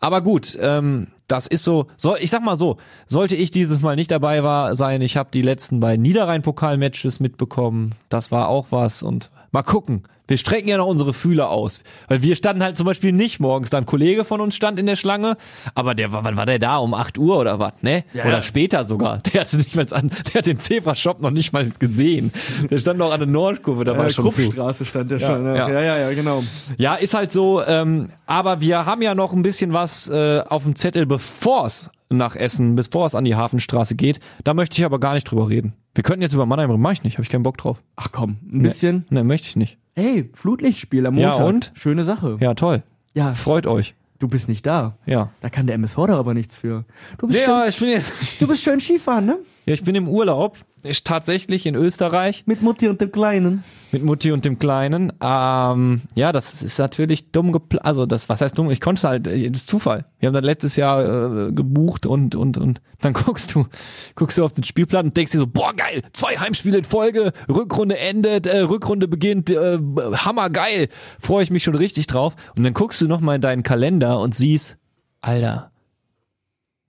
Aber 0.00 0.22
gut, 0.22 0.58
ähm, 0.60 1.08
das 1.28 1.46
ist 1.46 1.64
so, 1.64 1.86
so, 1.96 2.16
ich 2.16 2.30
sag 2.30 2.42
mal 2.42 2.56
so, 2.56 2.78
sollte 3.06 3.36
ich 3.36 3.50
dieses 3.50 3.80
Mal 3.80 3.96
nicht 3.96 4.10
dabei 4.10 4.42
war, 4.42 4.74
sein, 4.74 5.02
ich 5.02 5.16
habe 5.16 5.28
die 5.32 5.42
letzten 5.42 5.80
beiden 5.80 6.02
Niederrhein-Pokal-Matches 6.02 7.20
mitbekommen, 7.20 7.94
das 8.08 8.30
war 8.30 8.48
auch 8.48 8.66
was 8.70 9.02
und 9.02 9.30
mal 9.54 9.62
gucken, 9.62 10.02
wir 10.26 10.36
strecken 10.36 10.68
ja 10.68 10.78
noch 10.78 10.86
unsere 10.86 11.14
Fühler 11.14 11.50
aus. 11.50 11.80
Weil 12.08 12.22
wir 12.22 12.34
standen 12.34 12.62
halt 12.62 12.76
zum 12.76 12.86
Beispiel 12.86 13.12
nicht 13.12 13.40
morgens. 13.40 13.70
Da 13.70 13.78
ein 13.78 13.86
Kollege 13.86 14.24
von 14.24 14.40
uns 14.40 14.56
stand 14.56 14.78
in 14.78 14.86
der 14.86 14.96
Schlange, 14.96 15.36
aber 15.74 15.94
der 15.94 16.12
war, 16.12 16.24
wann 16.24 16.36
war 16.36 16.44
der 16.44 16.58
da? 16.58 16.78
Um 16.78 16.92
8 16.92 17.18
Uhr 17.18 17.38
oder 17.38 17.58
was, 17.58 17.74
ne? 17.82 18.04
Ja, 18.12 18.24
oder 18.24 18.42
später 18.42 18.84
sogar. 18.84 19.18
Der 19.32 19.42
hat 19.42 19.52
nicht 19.52 19.76
mal 19.76 19.86
an, 19.92 20.10
der 20.10 20.38
hat 20.40 20.46
den 20.46 20.58
Zebra-Shop 20.58 21.20
noch 21.20 21.30
nicht 21.30 21.52
mal 21.52 21.68
gesehen. 21.78 22.32
Der 22.70 22.78
stand 22.78 22.98
noch 22.98 23.12
an 23.12 23.20
der 23.20 23.28
Nordkurve, 23.28 23.84
da 23.84 23.96
war 23.96 24.06
äh, 24.06 24.10
schon 24.10 24.24
Kruppstraße 24.24 24.84
stand 24.84 25.10
der 25.10 25.18
ja, 25.18 25.26
schon. 25.26 25.46
Ja. 25.46 25.68
ja, 25.68 25.80
ja, 25.82 25.98
ja, 25.98 26.14
genau. 26.14 26.42
Ja, 26.78 26.96
ist 26.96 27.14
halt 27.14 27.30
so, 27.30 27.62
ähm, 27.62 28.08
aber 28.26 28.60
wir 28.60 28.86
haben 28.86 29.02
ja 29.02 29.14
noch 29.14 29.32
ein 29.32 29.42
bisschen 29.42 29.72
was 29.72 30.08
äh, 30.08 30.42
auf 30.48 30.64
dem 30.64 30.74
Zettel, 30.74 31.06
bevor 31.06 31.66
es 31.66 31.90
nach 32.10 32.36
Essen, 32.36 32.74
bevor 32.74 33.06
es 33.06 33.14
an 33.14 33.24
die 33.24 33.34
Hafenstraße 33.34 33.94
geht. 33.94 34.20
Da 34.44 34.54
möchte 34.54 34.78
ich 34.78 34.84
aber 34.84 35.00
gar 35.00 35.14
nicht 35.14 35.24
drüber 35.30 35.48
reden. 35.48 35.74
Wir 35.94 36.02
könnten 36.04 36.22
jetzt 36.22 36.34
über 36.34 36.46
Mannheim 36.46 36.70
reden, 36.70 36.82
mach 36.82 36.92
ich 36.92 37.02
nicht, 37.04 37.14
habe 37.14 37.22
ich 37.22 37.28
keinen 37.30 37.42
Bock 37.42 37.56
drauf. 37.58 37.82
Ach 37.96 38.08
komm, 38.12 38.36
ein 38.50 38.62
bisschen? 38.62 39.04
Ne, 39.10 39.24
möchte 39.24 39.48
ich 39.48 39.56
nicht. 39.56 39.78
Hey, 39.94 40.28
Flutlichtspiel 40.34 41.06
am 41.06 41.14
Montag. 41.14 41.38
Ja, 41.38 41.44
und? 41.44 41.72
Schöne 41.74 42.04
Sache. 42.04 42.36
Ja, 42.40 42.54
toll. 42.54 42.82
Ja. 43.14 43.32
Freut 43.34 43.66
euch. 43.66 43.94
Du 44.18 44.28
bist 44.28 44.48
nicht 44.48 44.66
da. 44.66 44.96
Ja. 45.06 45.30
Da 45.40 45.50
kann 45.50 45.66
der 45.66 45.74
MSV 45.76 45.96
da 46.06 46.18
aber 46.18 46.34
nichts 46.34 46.56
für. 46.56 46.84
Du 47.18 47.26
bist, 47.28 47.46
Ja, 47.46 47.70
schön, 47.70 47.98
ich 48.00 48.08
bin, 48.08 48.38
du 48.40 48.46
bist 48.48 48.62
schön 48.62 48.80
Skifahren, 48.80 49.26
ne? 49.26 49.38
Ja, 49.66 49.72
ich 49.72 49.82
bin 49.82 49.94
im 49.94 50.08
Urlaub. 50.08 50.58
Ich 50.82 51.04
tatsächlich 51.04 51.64
in 51.64 51.74
Österreich 51.74 52.44
Mit 52.46 52.60
Mutti 52.60 52.88
und 52.88 53.00
dem 53.00 53.10
Kleinen. 53.10 53.64
mit 53.90 54.02
Mutti 54.02 54.32
und 54.32 54.44
dem 54.44 54.58
Kleinen. 54.58 55.12
Ähm, 55.22 56.02
ja, 56.14 56.30
das 56.32 56.62
ist 56.62 56.78
natürlich 56.78 57.32
dumm 57.32 57.52
geplant. 57.52 57.86
Also 57.86 58.04
das, 58.04 58.28
was 58.28 58.42
heißt 58.42 58.58
dumm? 58.58 58.70
Ich 58.70 58.82
konnte 58.82 59.08
halt, 59.08 59.26
äh, 59.26 59.50
das 59.50 59.62
ist 59.62 59.70
Zufall. 59.70 60.04
Wir 60.18 60.26
haben 60.26 60.34
das 60.34 60.44
letztes 60.44 60.76
Jahr 60.76 61.48
äh, 61.48 61.52
gebucht 61.52 62.04
und 62.04 62.34
und 62.34 62.58
und 62.58 62.82
dann 63.00 63.12
guckst 63.14 63.54
du, 63.54 63.66
guckst 64.14 64.36
du 64.36 64.44
auf 64.44 64.52
den 64.52 64.64
Spielplan 64.64 65.06
und 65.06 65.16
denkst 65.16 65.32
dir 65.32 65.38
so, 65.38 65.46
boah 65.46 65.72
geil, 65.74 66.02
zwei 66.12 66.36
Heimspiele 66.36 66.76
in 66.76 66.84
Folge, 66.84 67.32
Rückrunde 67.48 67.96
endet, 67.96 68.46
äh, 68.46 68.58
Rückrunde 68.58 69.08
beginnt, 69.08 69.48
äh, 69.48 69.78
hammergeil, 69.78 70.88
freue 71.18 71.42
ich 71.42 71.50
mich 71.50 71.62
schon 71.62 71.74
richtig 71.74 72.06
drauf. 72.06 72.36
Und 72.58 72.64
dann 72.64 72.74
guckst 72.74 73.00
du 73.00 73.08
noch 73.08 73.20
mal 73.20 73.36
in 73.36 73.40
deinen 73.40 73.62
Kalender 73.62 74.20
und 74.20 74.34
siehst, 74.34 74.76
Alter, 75.22 75.70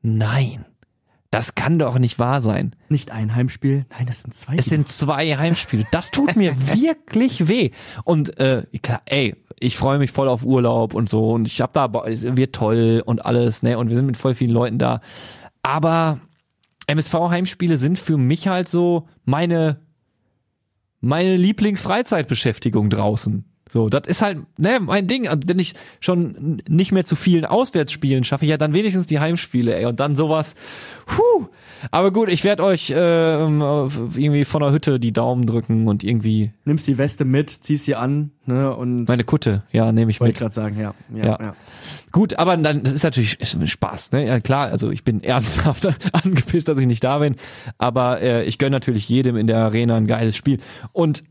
nein 0.01 0.65
Das 1.35 1.53
kann 1.53 1.77
doch 1.79 1.99
nicht 1.99 2.17
wahr 2.17 2.41
sein. 2.41 2.77
Nicht 2.87 3.11
ein 3.11 3.35
Heimspiel, 3.35 3.85
nein, 3.89 4.07
es 4.07 4.21
sind 4.21 4.33
zwei. 4.33 4.55
Es 4.55 4.67
sind 4.67 4.87
zwei 4.87 5.35
Heimspiele. 5.35 5.85
Das 5.91 6.09
tut 6.09 6.37
mir 6.37 6.55
wirklich 6.73 7.49
weh. 7.49 7.71
Und 8.05 8.39
äh, 8.39 8.63
klar, 8.81 9.01
ey, 9.03 9.35
ich 9.59 9.75
freue 9.75 9.97
mich 9.97 10.11
voll 10.11 10.29
auf 10.29 10.45
Urlaub 10.45 10.93
und 10.93 11.09
so 11.09 11.33
und 11.33 11.45
ich 11.45 11.59
hab 11.59 11.73
da, 11.73 11.91
es 12.05 12.23
wird 12.37 12.55
toll 12.55 13.03
und 13.05 13.25
alles, 13.25 13.63
ne? 13.63 13.77
Und 13.77 13.89
wir 13.89 13.97
sind 13.97 14.05
mit 14.05 14.15
voll 14.15 14.33
vielen 14.33 14.51
Leuten 14.51 14.77
da. 14.77 15.01
Aber 15.61 16.21
MSV-Heimspiele 16.87 17.77
sind 17.77 17.99
für 17.99 18.15
mich 18.15 18.47
halt 18.47 18.69
so 18.69 19.09
meine 19.25 19.81
meine 21.01 21.35
Lieblingsfreizeitbeschäftigung 21.35 22.89
draußen. 22.89 23.43
So, 23.67 23.89
das 23.89 24.07
ist 24.07 24.21
halt 24.21 24.39
ne, 24.57 24.79
mein 24.79 25.07
Ding. 25.07 25.27
Und 25.27 25.47
wenn 25.47 25.57
ich 25.57 25.73
schon 25.99 26.61
nicht 26.67 26.91
mehr 26.91 27.03
zu 27.03 27.15
vielen 27.15 27.45
Auswärtsspielen 27.45 28.23
schaffe, 28.23 28.45
ja 28.45 28.57
dann 28.57 28.73
wenigstens 28.73 29.07
die 29.07 29.19
Heimspiele, 29.19 29.75
ey. 29.75 29.85
Und 29.85 29.99
dann 29.99 30.15
sowas. 30.15 30.55
Puh. 31.07 31.47
Aber 31.91 32.11
gut, 32.11 32.29
ich 32.29 32.43
werde 32.43 32.63
euch 32.63 32.89
äh, 32.91 32.95
irgendwie 32.95 34.45
von 34.45 34.61
der 34.61 34.71
Hütte 34.71 34.99
die 34.99 35.13
Daumen 35.13 35.45
drücken 35.45 35.87
und 35.87 36.03
irgendwie. 36.03 36.51
Nimmst 36.63 36.87
die 36.87 36.97
Weste 36.97 37.25
mit, 37.25 37.49
ziehst 37.49 37.85
sie 37.85 37.95
an, 37.95 38.31
ne? 38.45 38.75
Und 38.75 39.07
meine 39.07 39.23
Kutte, 39.23 39.63
ja, 39.71 39.91
nehme 39.91 40.09
ich 40.09 40.19
wollte 40.19 40.29
mit. 40.29 40.35
ich 40.35 40.39
gerade 40.39 40.53
sagen, 40.53 40.79
ja. 40.79 40.93
Ja, 41.13 41.25
Ja. 41.25 41.39
ja. 41.41 41.55
Gut, 42.11 42.39
aber 42.39 42.55
dann, 42.57 42.83
das 42.83 42.93
ist 42.93 43.03
natürlich 43.03 43.37
Spaß, 43.41 44.13
ne? 44.13 44.25
Ja, 44.25 44.39
klar, 44.39 44.67
also 44.67 44.89
ich 44.89 45.03
bin 45.03 45.21
ernsthaft 45.23 45.87
angepisst, 46.13 46.67
dass 46.67 46.77
ich 46.79 46.87
nicht 46.87 47.03
da 47.03 47.19
bin. 47.19 47.35
Aber 47.77 48.21
äh, 48.21 48.43
ich 48.45 48.57
gönne 48.57 48.71
natürlich 48.71 49.09
jedem 49.09 49.35
in 49.35 49.47
der 49.47 49.57
Arena 49.57 49.95
ein 49.95 50.07
geiles 50.07 50.35
Spiel. 50.35 50.59
Und 50.93 51.23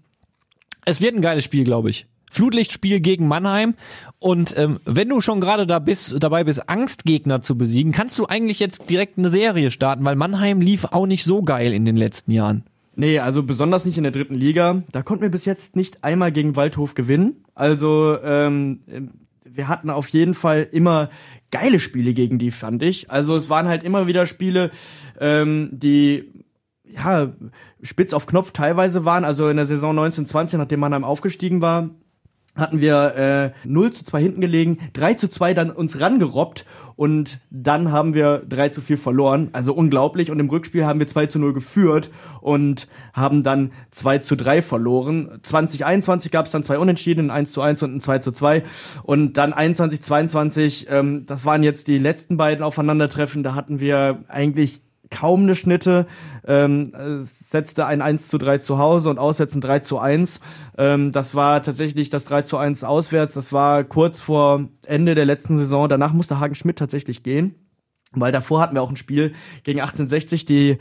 es 0.85 1.00
wird 1.00 1.14
ein 1.14 1.23
geiles 1.23 1.45
Spiel, 1.45 1.64
glaube 1.64 1.91
ich. 1.91 2.07
Flutlichtspiel 2.31 3.00
gegen 3.00 3.28
Mannheim. 3.28 3.75
Und 4.19 4.57
ähm, 4.57 4.81
wenn 4.85 5.09
du 5.09 5.21
schon 5.21 5.40
gerade 5.40 5.66
da 5.66 5.78
bist, 5.78 6.16
dabei 6.21 6.45
bist, 6.45 6.69
Angstgegner 6.69 7.43
zu 7.43 7.57
besiegen, 7.57 7.93
kannst 7.93 8.19
du 8.19 8.26
eigentlich 8.26 8.59
jetzt 8.59 8.90
direkt 8.90 9.19
eine 9.19 9.28
Serie 9.28 9.71
starten, 9.71 10.04
weil 10.04 10.16
Mannheim 10.16 10.61
lief 10.61 10.87
auch 10.90 11.07
nicht 11.07 11.25
so 11.25 11.43
geil 11.43 11.73
in 11.73 11.85
den 11.85 11.97
letzten 11.97 12.31
Jahren. 12.31 12.64
Nee, 12.97 13.19
also 13.19 13.43
besonders 13.43 13.85
nicht 13.85 13.97
in 13.97 14.04
der 14.04 14.12
dritten 14.12 14.35
Liga. 14.35 14.83
Da 14.93 15.02
konnten 15.02 15.23
wir 15.23 15.31
bis 15.31 15.45
jetzt 15.45 15.75
nicht 15.75 16.04
einmal 16.04 16.31
gegen 16.33 16.57
Waldhof 16.57 16.95
gewinnen. 16.95 17.45
Also 17.54 18.19
ähm, 18.23 18.81
wir 19.45 19.69
hatten 19.69 19.90
auf 19.90 20.09
jeden 20.09 20.35
Fall 20.35 20.69
immer 20.71 21.11
geile 21.50 21.81
Spiele 21.81 22.14
gegen 22.14 22.38
die, 22.38 22.50
fand 22.50 22.83
ich. 22.83 23.11
Also 23.11 23.37
es 23.37 23.50
waren 23.50 23.69
halt 23.69 23.83
immer 23.83 24.07
wieder 24.07 24.26
Spiele, 24.26 24.71
ähm, 25.21 25.71
die 25.73 26.31
ja 26.85 27.33
spitz 27.83 28.12
auf 28.12 28.26
Knopf 28.26 28.52
teilweise 28.52 29.04
waren. 29.04 29.25
Also 29.25 29.49
in 29.49 29.57
der 29.57 29.66
Saison 29.66 29.90
1920, 29.90 30.59
nachdem 30.59 30.81
Mannheim 30.81 31.04
aufgestiegen 31.04 31.61
war, 31.61 31.90
hatten 32.56 32.80
wir 32.80 33.52
äh, 33.64 33.68
0 33.68 33.92
zu 33.92 34.04
2 34.04 34.20
hinten 34.20 34.40
gelegen, 34.40 34.78
3 34.92 35.14
zu 35.14 35.28
2 35.28 35.54
dann 35.54 35.70
uns 35.70 36.00
rangerobbt 36.00 36.64
und 36.96 37.40
dann 37.50 37.90
haben 37.90 38.14
wir 38.14 38.42
3 38.49 38.68
zu 38.68 38.80
4 38.80 38.99
verloren. 38.99 39.49
Also 39.52 39.75
unglaublich. 39.75 40.30
Und 40.30 40.38
im 40.38 40.49
Rückspiel 40.49 40.87
haben 40.87 41.00
wir 41.00 41.08
2 41.08 41.26
zu 41.26 41.38
0 41.38 41.52
geführt 41.52 42.11
und 42.40 42.88
haben 43.12 43.42
dann 43.42 43.73
2 43.90 44.18
zu 44.18 44.37
3 44.37 44.62
verloren. 44.62 45.40
2021 45.42 46.30
gab 46.30 46.46
es 46.46 46.52
dann 46.52 46.62
zwei 46.62 46.78
Unentschieden, 46.78 47.30
ein 47.30 47.38
1 47.38 47.52
zu 47.52 47.61
1 47.61 47.82
und 47.82 47.96
ein 47.96 48.00
2 48.00 48.18
zu 48.20 48.32
2. 48.32 48.62
Und 49.02 49.34
dann 49.34 49.52
21, 49.52 50.02
22, 50.02 50.87
ähm, 50.90 51.26
das 51.26 51.44
waren 51.44 51.62
jetzt 51.62 51.88
die 51.88 51.99
letzten 51.99 52.37
beiden 52.37 52.64
Aufeinandertreffen. 52.64 53.42
Da 53.42 53.54
hatten 53.54 53.80
wir 53.80 54.25
eigentlich 54.28 54.82
kaum 55.11 55.42
eine 55.42 55.54
Schnitte, 55.54 56.06
ähm, 56.46 56.92
setzte 57.18 57.87
ein 57.87 58.02
1 58.02 58.28
zu 58.28 58.38
3 58.38 58.58
zu 58.58 58.78
Hause 58.78 59.11
und 59.11 59.18
auswärts 59.18 59.54
ein 59.54 59.61
3 59.61 59.80
zu 59.80 59.99
1. 59.99 60.40
Ähm, 60.78 61.12
das 61.12 61.34
war 61.34 61.62
tatsächlich 61.62 62.11
das 62.11 62.25
3 62.25 62.42
zu 62.42 62.56
1 62.56 62.84
auswärts, 62.84 63.34
das 63.34 63.52
war 63.52 63.84
kurz 63.84 64.20
vor 64.20 64.68
Ende 64.87 65.14
der 65.14 65.26
letzten 65.26 65.56
Saison. 65.56 65.88
Danach 65.88 66.12
musste 66.12 66.40
Hagen 66.40 66.54
Schmidt 66.54 66.78
tatsächlich 66.78 67.23
gehen, 67.23 67.54
weil 68.12 68.32
davor 68.32 68.61
hatten 68.61 68.75
wir 68.75 68.82
auch 68.82 68.90
ein 68.90 68.96
Spiel 68.96 69.32
gegen 69.62 69.80
1860, 69.80 70.44
die 70.44 70.78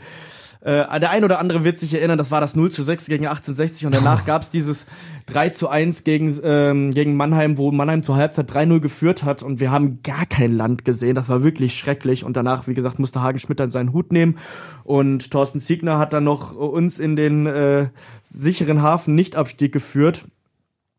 äh, 0.64 0.98
der 0.98 1.10
ein 1.10 1.24
oder 1.24 1.38
andere 1.40 1.62
wird 1.62 1.78
sich 1.78 1.92
erinnern, 1.92 2.16
das 2.16 2.30
war 2.30 2.40
das 2.40 2.56
0 2.56 2.70
zu 2.70 2.82
6 2.82 3.04
gegen 3.06 3.26
1860 3.26 3.84
und 3.86 3.94
danach 3.94 4.24
gab's 4.26 4.50
dieses 4.50 4.86
3 5.26 5.50
zu 5.50 5.68
1 5.68 6.04
gegen, 6.04 6.40
ähm, 6.42 6.92
gegen 6.92 7.16
Mannheim, 7.16 7.58
wo 7.58 7.70
Mannheim 7.70 8.02
zur 8.02 8.16
Halbzeit 8.16 8.50
3-0 8.50 8.80
geführt 8.80 9.24
hat 9.24 9.42
und 9.42 9.60
wir 9.60 9.70
haben 9.70 10.02
gar 10.02 10.24
kein 10.24 10.56
Land 10.56 10.86
gesehen. 10.86 11.14
Das 11.14 11.28
war 11.28 11.44
wirklich 11.44 11.76
schrecklich 11.76 12.24
und 12.24 12.34
danach, 12.36 12.66
wie 12.66 12.72
gesagt, 12.72 12.98
musste 12.98 13.20
Hagen 13.20 13.38
Schmidt 13.38 13.60
dann 13.60 13.70
seinen 13.70 13.92
Hut 13.92 14.10
nehmen 14.10 14.38
und 14.84 15.30
Thorsten 15.30 15.60
Siegner 15.60 15.98
hat 15.98 16.14
dann 16.14 16.24
noch 16.24 16.54
uns 16.54 16.98
in 16.98 17.14
den 17.14 17.46
äh, 17.46 17.88
sicheren 18.22 18.80
Hafen 18.80 19.14
Nichtabstieg 19.14 19.70
geführt. 19.70 20.24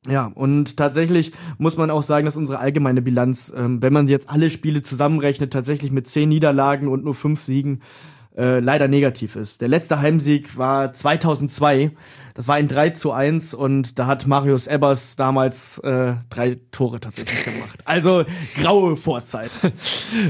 Ja, 0.08 0.32
und 0.36 0.78
tatsächlich 0.78 1.32
muss 1.58 1.78
man 1.78 1.89
auch 1.89 2.04
sagen, 2.04 2.25
dass 2.25 2.38
unsere 2.38 2.60
allgemeine 2.60 3.01
Bilanz, 3.01 3.51
ähm, 3.56 3.82
wenn 3.82 3.93
man 3.93 4.08
jetzt 4.08 4.30
alle 4.30 4.51
Spiele 4.51 4.84
zusammenrechnet, 4.84 5.51
tatsächlich 5.51 5.91
mit 5.91 6.06
zehn 6.06 6.30
Niederlagen 6.30 6.88
und 6.88 7.04
nur 7.04 7.15
fünf 7.15 7.41
Siegen 7.41 7.82
äh, 8.38 8.60
leider 8.60 8.88
negativ 8.88 9.36
ist. 9.36 9.62
Der 9.62 9.67
letzte 9.67 10.02
Heimsieg 10.02 10.58
war 10.58 10.91
2002. 10.91 11.91
Das 12.34 12.50
war 12.50 12.56
ein 12.56 12.67
3 12.67 12.89
zu 12.89 13.13
1 13.13 13.54
und 13.54 13.98
da 13.98 14.08
hat 14.08 14.28
Marius 14.28 14.67
Ebbers 14.67 15.15
damals 15.15 15.80
äh, 15.80 16.15
drei 16.30 16.58
Tore 16.71 17.00
tatsächlich 17.00 17.45
gemacht. 17.45 17.80
Also 17.86 18.26
graue 18.62 18.98
Vorzeit. 18.98 19.52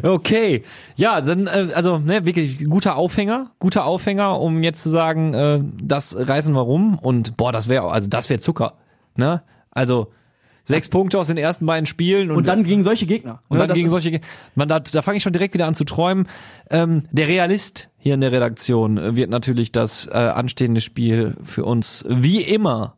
Okay, 0.04 0.64
ja, 0.96 1.22
dann 1.22 1.48
äh, 1.48 1.70
also 1.74 1.98
ne, 1.98 2.26
wirklich 2.26 2.66
guter 2.70 2.96
Aufhänger, 2.96 3.52
guter 3.60 3.86
Aufhänger, 3.86 4.40
um 4.40 4.64
jetzt 4.64 4.82
zu 4.84 4.90
sagen, 4.90 5.34
äh, 5.34 5.60
das 5.82 6.16
reißen 6.18 6.54
wir 6.54 6.62
rum 6.62 6.98
und 7.00 7.38
boah, 7.38 7.52
das 7.52 7.68
wäre 7.68 7.92
also 7.92 8.08
das 8.08 8.30
wäre 8.30 8.40
Zucker, 8.40 8.74
ne? 9.16 9.42
Also 9.72 10.12
sechs 10.66 10.90
Punkte 10.90 11.18
aus 11.20 11.28
den 11.28 11.38
ersten 11.38 11.66
beiden 11.66 11.86
Spielen 11.86 12.32
und, 12.32 12.38
Und 12.38 12.48
dann 12.48 12.64
gegen 12.64 12.84
solche 12.84 13.06
Gegner. 13.06 13.42
und 13.48 13.56
Ne, 13.56 13.60
dann 13.60 13.68
das 13.70 13.76
gegen 13.76 13.90
solche, 13.90 14.12
Ge- 14.12 14.22
man 14.56 14.68
da, 14.68 14.80
da 14.82 15.02
fange 15.02 15.18
ich 15.18 15.24
schon 15.24 15.32
direkt 15.34 15.54
wieder 15.54 15.68
an 15.68 15.76
zu 15.76 15.84
träumen. 15.86 16.28
Ähm, 16.70 17.04
der 17.12 17.28
Realist 17.28 17.90
hier 17.98 18.16
in 18.16 18.22
der 18.22 18.32
Redaktion 18.32 18.98
äh, 18.98 19.16
wird 19.16 19.30
natürlich 19.30 19.72
das 19.72 20.08
äh, 20.08 20.12
anstehende 20.12 20.82
Spiel 20.82 21.36
für 21.44 21.64
uns 21.66 22.04
wie 22.10 22.42
immer 22.42 22.98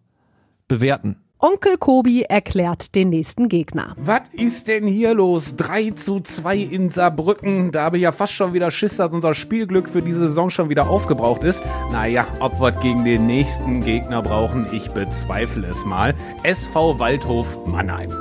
bewerten. 0.68 1.18
Onkel 1.40 1.78
Kobi 1.78 2.24
erklärt 2.24 2.96
den 2.96 3.12
nächsten 3.12 3.48
Gegner. 3.48 3.94
Was 3.96 4.22
ist 4.32 4.68
denn 4.68 4.88
hier 4.88 5.14
los? 5.14 5.56
3 5.56 5.92
zu 5.92 6.20
2 6.20 6.58
in 6.58 6.90
Saarbrücken. 6.90 7.72
Da 7.72 7.84
habe 7.84 7.98
ich 7.98 8.04
ja 8.04 8.12
fast 8.12 8.34
schon 8.34 8.56
wieder 8.56 8.72
Schiss, 8.72 8.98
dass 8.98 9.14
unser 9.14 9.36
Spielglück 9.36 9.88
für 9.88 10.02
diese 10.02 10.22
Saison 10.22 10.50
schon 10.50 10.70
wieder 10.70 10.90
aufgebraucht 10.90 11.44
ist. 11.44 11.62
Naja, 11.92 12.26
ob 12.40 12.60
wir 12.60 12.72
gegen 12.72 13.06
den 13.06 13.28
nächsten 13.28 13.82
Gegner 13.82 14.24
brauchen, 14.24 14.66
ich 14.72 14.90
bezweifle 14.90 15.68
es 15.68 15.86
mal. 15.86 16.16
SV 16.42 16.98
Waldhof 16.98 17.68
Mannheim. 17.68 18.12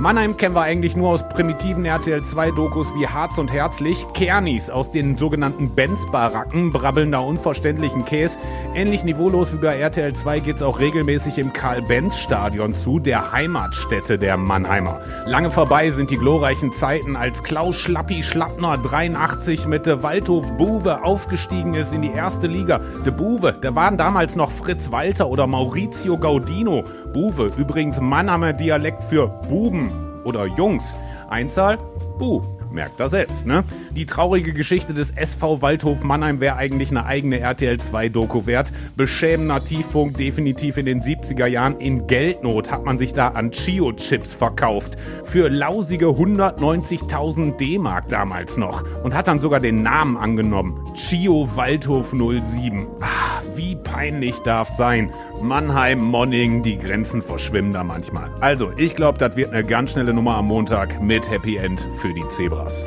Mannheim 0.00 0.38
kennen 0.38 0.54
wir 0.54 0.62
eigentlich 0.62 0.96
nur 0.96 1.10
aus 1.10 1.28
primitiven 1.28 1.84
RTL 1.84 2.22
2 2.22 2.52
Dokus 2.52 2.94
wie 2.94 3.06
Harz 3.06 3.36
und 3.36 3.52
Herzlich, 3.52 4.06
Kernis 4.14 4.70
aus 4.70 4.90
den 4.90 5.18
sogenannten 5.18 5.74
Benz-Baracken, 5.74 6.72
brabbelnder 6.72 7.22
unverständlichen 7.22 8.06
Käse. 8.06 8.38
Ähnlich 8.74 9.04
niveaulos 9.04 9.52
wie 9.52 9.58
bei 9.58 9.78
RTL 9.78 10.14
2 10.14 10.40
geht's 10.40 10.62
auch 10.62 10.80
regelmäßig 10.80 11.36
im 11.36 11.52
Karl-Benz-Stadion 11.52 12.72
zu, 12.72 12.98
der 12.98 13.30
Heimatstätte 13.32 14.18
der 14.18 14.38
Mannheimer. 14.38 15.02
Lange 15.26 15.50
vorbei 15.50 15.90
sind 15.90 16.10
die 16.10 16.16
glorreichen 16.16 16.72
Zeiten, 16.72 17.14
als 17.14 17.42
Klaus 17.42 17.76
Schlappi 17.76 18.22
Schlappner 18.22 18.78
83 18.78 19.66
mit 19.66 19.84
der 19.84 20.02
Waldhof 20.02 20.50
Buwe 20.56 21.04
aufgestiegen 21.04 21.74
ist 21.74 21.92
in 21.92 22.00
die 22.00 22.12
erste 22.12 22.46
Liga. 22.46 22.80
Der 23.04 23.10
Buwe, 23.10 23.52
der 23.52 23.74
waren 23.76 23.98
damals 23.98 24.34
noch 24.34 24.50
Fritz 24.50 24.90
Walter 24.90 25.28
oder 25.28 25.46
Maurizio 25.46 26.16
Gaudino. 26.16 26.84
Buwe, 27.12 27.52
übrigens 27.58 28.00
Mannheimer 28.00 28.54
Dialekt 28.54 29.04
für 29.04 29.28
Buben 29.28 29.89
oder 30.24 30.46
Jungs. 30.46 30.96
Einzahl? 31.28 31.78
Bu. 32.18 32.42
Merkt 32.72 33.00
er 33.00 33.08
selbst, 33.08 33.46
ne? 33.46 33.64
Die 33.90 34.06
traurige 34.06 34.52
Geschichte 34.52 34.94
des 34.94 35.10
SV 35.10 35.60
Waldhof 35.60 36.04
Mannheim 36.04 36.40
wäre 36.40 36.56
eigentlich 36.56 36.90
eine 36.90 37.04
eigene 37.04 37.40
RTL 37.40 37.78
2 37.78 38.08
Doku 38.08 38.46
wert. 38.46 38.72
Beschämender 38.96 39.62
Tiefpunkt 39.62 40.18
definitiv 40.18 40.76
in 40.76 40.86
den 40.86 41.02
70er 41.02 41.46
Jahren. 41.46 41.78
In 41.78 42.06
Geldnot 42.06 42.70
hat 42.70 42.84
man 42.84 42.98
sich 42.98 43.12
da 43.12 43.28
an 43.28 43.50
Chio-Chips 43.50 44.34
verkauft. 44.34 44.96
Für 45.24 45.48
lausige 45.48 46.06
190.000 46.06 47.56
D-Mark 47.56 48.08
damals 48.08 48.56
noch. 48.56 48.84
Und 49.02 49.14
hat 49.14 49.26
dann 49.26 49.40
sogar 49.40 49.60
den 49.60 49.82
Namen 49.82 50.16
angenommen. 50.16 50.84
Chio 50.94 51.48
Waldhof 51.56 52.12
07. 52.12 52.86
Ah, 53.00 53.42
wie 53.56 53.76
peinlich 53.76 54.38
darf 54.40 54.68
sein. 54.76 55.10
Mannheim, 55.42 56.00
Monning, 56.00 56.62
die 56.62 56.78
Grenzen 56.78 57.22
verschwimmen 57.22 57.72
da 57.72 57.82
manchmal. 57.84 58.30
Also, 58.40 58.72
ich 58.76 58.94
glaube, 58.94 59.18
das 59.18 59.36
wird 59.36 59.52
eine 59.52 59.64
ganz 59.64 59.92
schnelle 59.92 60.14
Nummer 60.14 60.36
am 60.36 60.46
Montag 60.46 61.02
mit 61.02 61.30
Happy 61.30 61.56
End 61.56 61.86
für 61.96 62.14
die 62.14 62.26
Zebras. 62.68 62.84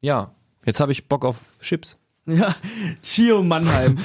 Ja, 0.00 0.34
jetzt 0.64 0.80
habe 0.80 0.92
ich 0.92 1.08
Bock 1.08 1.24
auf 1.24 1.58
Chips. 1.60 1.98
Ja, 2.26 2.56
Chio 3.04 3.44
Mannheim. 3.44 3.98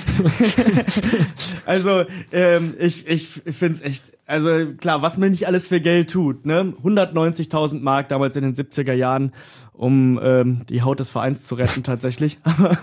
also, 1.65 2.03
ähm, 2.31 2.75
ich, 2.77 3.07
ich 3.07 3.41
find's 3.47 3.81
echt, 3.81 4.11
also 4.27 4.73
klar, 4.77 5.01
was 5.01 5.17
man 5.17 5.31
nicht 5.31 5.47
alles 5.47 5.67
für 5.67 5.81
Geld 5.81 6.11
tut, 6.11 6.45
ne? 6.45 6.73
190.000 6.83 7.79
Mark 7.81 8.09
damals 8.09 8.35
in 8.35 8.43
den 8.43 8.53
70er 8.53 8.93
Jahren, 8.93 9.31
um 9.73 10.19
ähm, 10.21 10.61
die 10.69 10.83
Haut 10.83 10.99
des 10.99 11.09
Vereins 11.09 11.47
zu 11.47 11.55
retten 11.55 11.81
tatsächlich. 11.81 12.37
Aber 12.43 12.77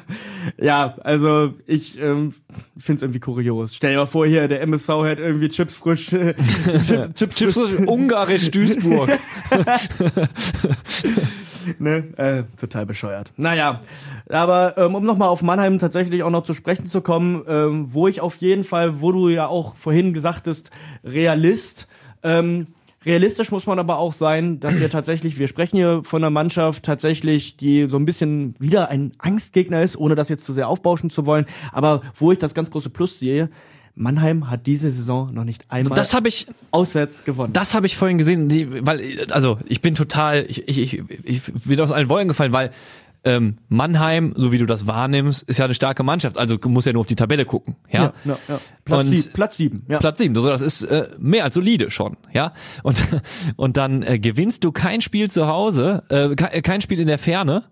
ja, 0.60 0.96
also 1.04 1.54
ich 1.68 2.00
ähm, 2.00 2.34
find's 2.76 3.02
irgendwie 3.02 3.20
kurios. 3.20 3.76
Stell 3.76 3.92
dir 3.92 3.98
mal 3.98 4.06
vor, 4.06 4.26
hier, 4.26 4.48
der 4.48 4.60
MSV 4.62 4.88
hat 4.88 5.20
irgendwie 5.20 5.50
Chips 5.50 5.76
frisch, 5.76 6.12
äh, 6.14 6.34
Chip, 6.84 7.14
Chips, 7.14 7.36
Chips 7.36 7.54
frisch 7.54 7.78
Ungarisch 7.86 8.50
Duisburg. 8.50 9.10
Ne? 11.78 12.04
Äh, 12.16 12.44
total 12.58 12.86
bescheuert. 12.86 13.32
Naja, 13.36 13.80
aber 14.28 14.76
ähm, 14.76 14.94
um 14.94 15.04
nochmal 15.04 15.28
auf 15.28 15.42
Mannheim 15.42 15.78
tatsächlich 15.78 16.22
auch 16.22 16.30
noch 16.30 16.44
zu 16.44 16.54
sprechen 16.54 16.86
zu 16.86 17.00
kommen, 17.00 17.44
ähm, 17.48 17.88
wo 17.90 18.08
ich 18.08 18.20
auf 18.20 18.36
jeden 18.36 18.64
Fall, 18.64 19.00
wo 19.00 19.12
du 19.12 19.28
ja 19.28 19.46
auch 19.46 19.76
vorhin 19.76 20.12
gesagt 20.14 20.48
Realist, 21.04 21.88
ähm, 22.22 22.66
Realistisch 23.06 23.52
muss 23.52 23.66
man 23.66 23.78
aber 23.78 23.98
auch 23.98 24.12
sein, 24.12 24.58
dass 24.58 24.80
wir 24.80 24.90
tatsächlich, 24.90 25.38
wir 25.38 25.46
sprechen 25.46 25.76
hier 25.76 26.02
von 26.02 26.22
einer 26.22 26.30
Mannschaft 26.30 26.84
tatsächlich, 26.84 27.56
die 27.56 27.88
so 27.88 27.96
ein 27.96 28.04
bisschen 28.04 28.56
wieder 28.58 28.88
ein 28.88 29.12
Angstgegner 29.18 29.82
ist, 29.82 29.96
ohne 29.96 30.16
das 30.16 30.28
jetzt 30.28 30.44
zu 30.44 30.52
sehr 30.52 30.68
aufbauschen 30.68 31.08
zu 31.08 31.24
wollen. 31.24 31.46
Aber 31.72 32.02
wo 32.14 32.32
ich 32.32 32.38
das 32.38 32.54
ganz 32.54 32.72
große 32.72 32.90
Plus 32.90 33.20
sehe, 33.20 33.50
Mannheim 33.98 34.48
hat 34.50 34.66
diese 34.66 34.90
Saison 34.90 35.34
noch 35.34 35.44
nicht 35.44 35.70
einmal 35.70 35.96
Das 35.96 36.14
habe 36.14 36.28
ich, 36.28 36.46
auswärts 36.70 37.24
gewonnen. 37.24 37.52
das 37.52 37.74
habe 37.74 37.86
ich 37.86 37.96
vorhin 37.96 38.16
gesehen, 38.18 38.48
die, 38.48 38.86
weil, 38.86 39.02
also 39.30 39.58
ich 39.66 39.80
bin 39.80 39.94
total, 39.94 40.44
ich, 40.48 40.68
ich, 40.68 40.78
ich, 40.94 41.02
ich 41.24 41.42
bin 41.64 41.80
aus 41.80 41.92
allen 41.92 42.08
Wolken 42.08 42.28
gefallen, 42.28 42.52
weil 42.52 42.70
ähm, 43.24 43.58
Mannheim, 43.68 44.32
so 44.36 44.52
wie 44.52 44.58
du 44.58 44.66
das 44.66 44.86
wahrnimmst, 44.86 45.42
ist 45.42 45.58
ja 45.58 45.64
eine 45.64 45.74
starke 45.74 46.04
Mannschaft. 46.04 46.38
Also 46.38 46.56
du 46.56 46.68
musst 46.68 46.86
ja 46.86 46.92
nur 46.92 47.00
auf 47.00 47.06
die 47.06 47.16
Tabelle 47.16 47.44
gucken, 47.44 47.74
ja. 47.90 48.04
ja, 48.04 48.12
ja, 48.24 48.38
ja. 48.48 48.60
Platz, 48.84 49.08
Und- 49.08 49.16
sie, 49.16 49.28
Platz 49.30 49.56
sieben. 49.56 49.84
Ja. 49.88 49.98
Platz 49.98 50.18
sieben, 50.18 50.34
so 50.36 50.46
das 50.48 50.62
ist 50.62 50.82
äh, 50.82 51.08
mehr 51.18 51.42
als 51.42 51.56
solide 51.56 51.90
schon, 51.90 52.16
ja. 52.32 52.52
Und 52.84 53.02
und 53.56 53.76
dann 53.76 54.02
äh, 54.04 54.20
gewinnst 54.20 54.62
du 54.62 54.70
kein 54.70 55.00
Spiel 55.00 55.28
zu 55.28 55.48
Hause, 55.48 56.04
äh, 56.08 56.36
ke- 56.36 56.62
kein 56.62 56.80
Spiel 56.80 57.00
in 57.00 57.08
der 57.08 57.18
Ferne, 57.18 57.64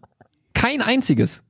kein 0.54 0.82
einziges. 0.82 1.44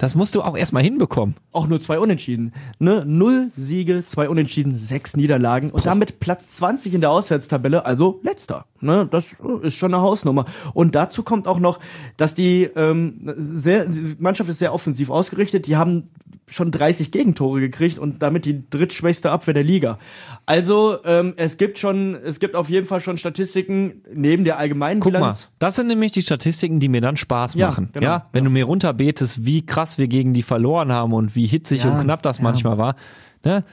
Das 0.00 0.14
musst 0.14 0.34
du 0.34 0.40
auch 0.40 0.56
erstmal 0.56 0.82
hinbekommen. 0.82 1.36
Auch 1.52 1.66
nur 1.66 1.78
zwei 1.78 1.98
Unentschieden. 1.98 2.54
Ne? 2.78 3.04
Null 3.06 3.50
Siege, 3.58 4.02
zwei 4.06 4.30
Unentschieden, 4.30 4.74
sechs 4.74 5.14
Niederlagen 5.14 5.68
und 5.70 5.84
damit 5.84 6.20
Platz 6.20 6.48
20 6.48 6.94
in 6.94 7.02
der 7.02 7.10
Auswärtstabelle, 7.10 7.84
also 7.84 8.18
letzter. 8.22 8.64
Ne? 8.80 9.06
Das 9.10 9.36
ist 9.60 9.74
schon 9.76 9.92
eine 9.92 10.02
Hausnummer. 10.02 10.46
Und 10.72 10.94
dazu 10.94 11.22
kommt 11.22 11.46
auch 11.46 11.58
noch, 11.58 11.80
dass 12.16 12.32
die 12.32 12.62
ähm, 12.76 13.30
sehr, 13.36 13.84
die 13.84 14.16
Mannschaft 14.18 14.48
ist 14.48 14.58
sehr 14.60 14.72
offensiv 14.72 15.10
ausgerichtet. 15.10 15.66
Die 15.66 15.76
haben 15.76 16.08
schon 16.46 16.72
30 16.72 17.12
Gegentore 17.12 17.60
gekriegt 17.60 17.98
und 17.98 18.22
damit 18.22 18.44
die 18.44 18.68
drittschwächste 18.68 19.30
Abwehr 19.30 19.54
der 19.54 19.62
Liga. 19.62 19.98
Also 20.46 20.98
ähm, 21.04 21.34
es 21.36 21.58
gibt 21.58 21.78
schon, 21.78 22.16
es 22.16 22.40
gibt 22.40 22.56
auf 22.56 22.68
jeden 22.68 22.86
Fall 22.86 23.00
schon 23.00 23.18
Statistiken 23.18 24.02
neben 24.12 24.42
der 24.44 24.58
allgemeinen 24.58 24.98
Guck 25.00 25.12
mal, 25.12 25.18
Bilanz. 25.20 25.50
das 25.60 25.76
sind 25.76 25.86
nämlich 25.86 26.10
die 26.10 26.22
Statistiken, 26.22 26.80
die 26.80 26.88
mir 26.88 27.00
dann 27.00 27.16
Spaß 27.16 27.54
Ja, 27.54 27.68
machen. 27.68 27.90
genau. 27.92 28.04
Ja, 28.04 28.26
wenn 28.32 28.42
du 28.44 28.50
mir 28.50 28.64
runterbetest, 28.64 29.44
wie 29.46 29.64
krass 29.64 29.89
wir 29.98 30.08
gegen 30.08 30.34
die 30.34 30.42
verloren 30.42 30.92
haben 30.92 31.12
und 31.12 31.34
wie 31.36 31.46
hitzig 31.46 31.84
Ja, 31.84 31.92
und 31.92 32.04
knapp 32.04 32.22
das 32.22 32.38
ja. 32.38 32.44
manchmal 32.44 32.78
war, 32.78 32.96
ne, 33.44 33.64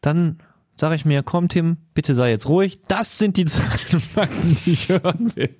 dann 0.00 0.38
sage 0.80 0.94
ich 0.94 1.04
mir, 1.04 1.22
komm 1.22 1.48
Tim, 1.48 1.76
bitte 1.94 2.14
sei 2.14 2.30
jetzt 2.30 2.48
ruhig. 2.48 2.80
Das 2.88 3.18
sind 3.18 3.36
die 3.36 3.44
Zahlen 3.46 3.78
und 3.92 4.02
Fakten, 4.02 4.56
die 4.64 4.72
ich 4.72 4.88
hören 4.88 5.32
will. 5.36 5.54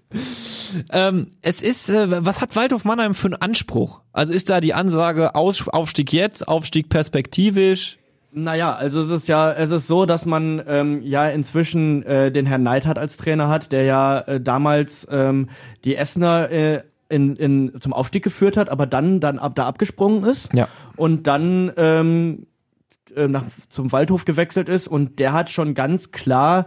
Ähm, 0.90 1.28
es 1.42 1.60
ist, 1.60 1.90
äh, 1.90 2.24
was 2.24 2.40
hat 2.40 2.56
Waldhof 2.56 2.84
Mannheim 2.84 3.14
für 3.14 3.28
einen 3.28 3.34
Anspruch? 3.34 4.00
Also 4.12 4.32
ist 4.32 4.50
da 4.50 4.60
die 4.60 4.74
Ansage 4.74 5.34
Aus, 5.34 5.68
Aufstieg 5.68 6.12
jetzt, 6.12 6.48
Aufstieg 6.48 6.88
perspektivisch? 6.88 7.98
Naja, 8.32 8.74
also 8.74 9.00
es 9.00 9.10
ist 9.10 9.28
ja, 9.28 9.52
es 9.52 9.72
ist 9.72 9.88
so, 9.88 10.06
dass 10.06 10.24
man 10.24 10.62
ähm, 10.66 11.02
ja 11.02 11.28
inzwischen 11.28 12.04
äh, 12.04 12.30
den 12.30 12.46
Herrn 12.46 12.62
Neidhardt 12.62 12.96
als 12.96 13.16
Trainer 13.16 13.48
hat, 13.48 13.72
der 13.72 13.82
ja 13.82 14.20
äh, 14.20 14.40
damals 14.40 15.06
ähm, 15.10 15.48
die 15.84 15.96
Essener 15.96 16.50
äh, 16.50 16.82
in, 17.10 17.36
in, 17.36 17.72
zum 17.80 17.92
Aufstieg 17.92 18.22
geführt 18.24 18.56
hat, 18.56 18.68
aber 18.70 18.86
dann, 18.86 19.20
dann 19.20 19.38
ab, 19.38 19.54
da 19.54 19.66
abgesprungen 19.66 20.24
ist 20.24 20.54
Ja. 20.54 20.68
und 20.96 21.26
dann 21.26 21.70
ähm, 21.76 22.46
äh, 23.14 23.28
nach, 23.28 23.44
zum 23.68 23.92
Waldhof 23.92 24.24
gewechselt 24.24 24.68
ist 24.68 24.88
und 24.88 25.18
der 25.18 25.32
hat 25.32 25.50
schon 25.50 25.74
ganz 25.74 26.12
klar 26.12 26.66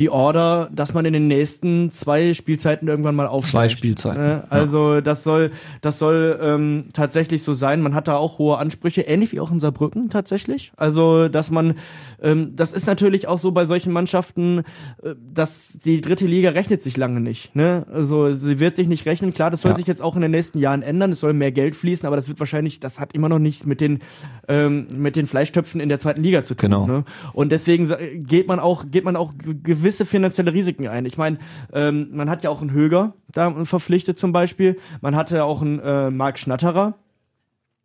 die 0.00 0.10
Order, 0.10 0.70
dass 0.72 0.92
man 0.92 1.04
in 1.04 1.12
den 1.12 1.28
nächsten 1.28 1.92
zwei 1.92 2.34
Spielzeiten 2.34 2.88
irgendwann 2.88 3.14
mal 3.14 3.28
aufsteigt. 3.28 3.52
Zwei 3.52 3.68
Spielzeiten, 3.68 4.20
Ne? 4.22 4.44
Also 4.50 5.00
das 5.00 5.22
soll, 5.22 5.52
das 5.82 6.00
soll 6.00 6.36
ähm, 6.42 6.86
tatsächlich 6.92 7.44
so 7.44 7.52
sein. 7.52 7.80
Man 7.80 7.94
hat 7.94 8.08
da 8.08 8.16
auch 8.16 8.38
hohe 8.38 8.58
Ansprüche, 8.58 9.02
ähnlich 9.02 9.30
wie 9.32 9.38
auch 9.38 9.52
in 9.52 9.60
Saarbrücken 9.60 10.10
tatsächlich. 10.10 10.72
Also 10.76 11.28
dass 11.28 11.52
man, 11.52 11.74
ähm, 12.20 12.56
das 12.56 12.72
ist 12.72 12.88
natürlich 12.88 13.28
auch 13.28 13.38
so 13.38 13.52
bei 13.52 13.66
solchen 13.66 13.92
Mannschaften, 13.92 14.64
äh, 15.04 15.14
dass 15.32 15.78
die 15.84 16.00
dritte 16.00 16.26
Liga 16.26 16.50
rechnet 16.50 16.82
sich 16.82 16.96
lange 16.96 17.20
nicht. 17.20 17.54
Ne? 17.54 17.86
Also 17.92 18.32
sie 18.32 18.58
wird 18.58 18.74
sich 18.74 18.88
nicht 18.88 19.06
rechnen. 19.06 19.32
Klar, 19.32 19.52
das 19.52 19.62
soll 19.62 19.70
Ja. 19.72 19.76
sich 19.76 19.86
jetzt 19.86 20.02
auch 20.02 20.16
in 20.16 20.22
den 20.22 20.32
nächsten 20.32 20.58
Jahren 20.58 20.82
ändern. 20.82 21.12
Es 21.12 21.20
soll 21.20 21.34
mehr 21.34 21.52
Geld 21.52 21.76
fließen, 21.76 22.04
aber 22.04 22.16
das 22.16 22.26
wird 22.26 22.40
wahrscheinlich, 22.40 22.80
das 22.80 22.98
hat 22.98 23.12
immer 23.14 23.28
noch 23.28 23.38
nicht 23.38 23.64
mit 23.64 23.80
den 23.80 24.00
ähm, 24.48 24.88
mit 24.92 25.14
den 25.14 25.26
Fleischtöpfen 25.28 25.80
in 25.80 25.88
der 25.88 26.00
zweiten 26.00 26.22
Liga 26.24 26.42
zu 26.42 26.54
tun. 26.56 26.70
Genau. 26.70 26.86
Ne? 26.88 27.04
Und 27.32 27.52
deswegen 27.52 27.88
geht 28.26 28.48
man 28.48 28.58
auch 28.58 28.86
geht 28.90 29.04
man 29.04 29.14
auch 29.14 29.34
g- 29.38 29.54
gewisse 29.84 30.06
finanzielle 30.06 30.54
Risiken 30.54 30.88
ein. 30.88 31.04
Ich 31.04 31.18
meine, 31.18 31.36
ähm, 31.74 32.08
man 32.12 32.30
hat 32.30 32.42
ja 32.42 32.48
auch 32.48 32.62
einen 32.62 32.72
Höger 32.72 33.12
da 33.30 33.64
verpflichtet 33.64 34.18
zum 34.18 34.32
Beispiel. 34.32 34.78
Man 35.02 35.14
hatte 35.14 35.44
auch 35.44 35.60
einen 35.60 35.78
äh, 35.78 36.10
Marc 36.10 36.38
Schnatterer. 36.38 36.94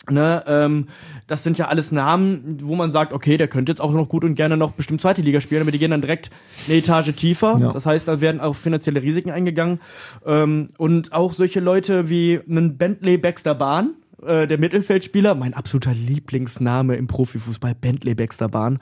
Ne, 0.09 0.43
ähm, 0.47 0.87
das 1.27 1.43
sind 1.43 1.57
ja 1.57 1.67
alles 1.67 1.91
Namen, 1.91 2.59
wo 2.63 2.75
man 2.75 2.89
sagt, 2.89 3.11
okay, 3.11 3.35
der 3.35 3.49
könnte 3.49 3.73
jetzt 3.73 3.81
auch 3.81 3.91
noch 3.91 4.07
gut 4.07 4.23
und 4.23 4.35
gerne 4.35 4.55
noch 4.55 4.71
bestimmt 4.71 5.01
zweite 5.01 5.21
Liga 5.21 5.41
spielen, 5.41 5.61
aber 5.61 5.71
die 5.71 5.77
gehen 5.77 5.91
dann 5.91 6.01
direkt 6.01 6.31
eine 6.67 6.77
Etage 6.77 7.13
tiefer. 7.15 7.57
Ja. 7.59 7.73
Das 7.73 7.85
heißt, 7.85 8.07
da 8.07 8.21
werden 8.21 8.39
auch 8.39 8.55
finanzielle 8.55 9.01
Risiken 9.01 9.29
eingegangen. 9.29 9.81
Ähm, 10.25 10.69
und 10.77 11.11
auch 11.11 11.33
solche 11.33 11.59
Leute 11.59 12.09
wie 12.09 12.39
einen 12.49 12.77
Bentley 12.77 13.17
Baxter 13.17 13.53
Bahn, 13.53 13.95
äh, 14.25 14.47
der 14.47 14.57
Mittelfeldspieler, 14.57 15.35
mein 15.35 15.53
absoluter 15.53 15.93
Lieblingsname 15.93 16.95
im 16.95 17.07
Profifußball, 17.07 17.75
Bentley 17.75 18.15
Baxter 18.15 18.49
Bahn. 18.49 18.79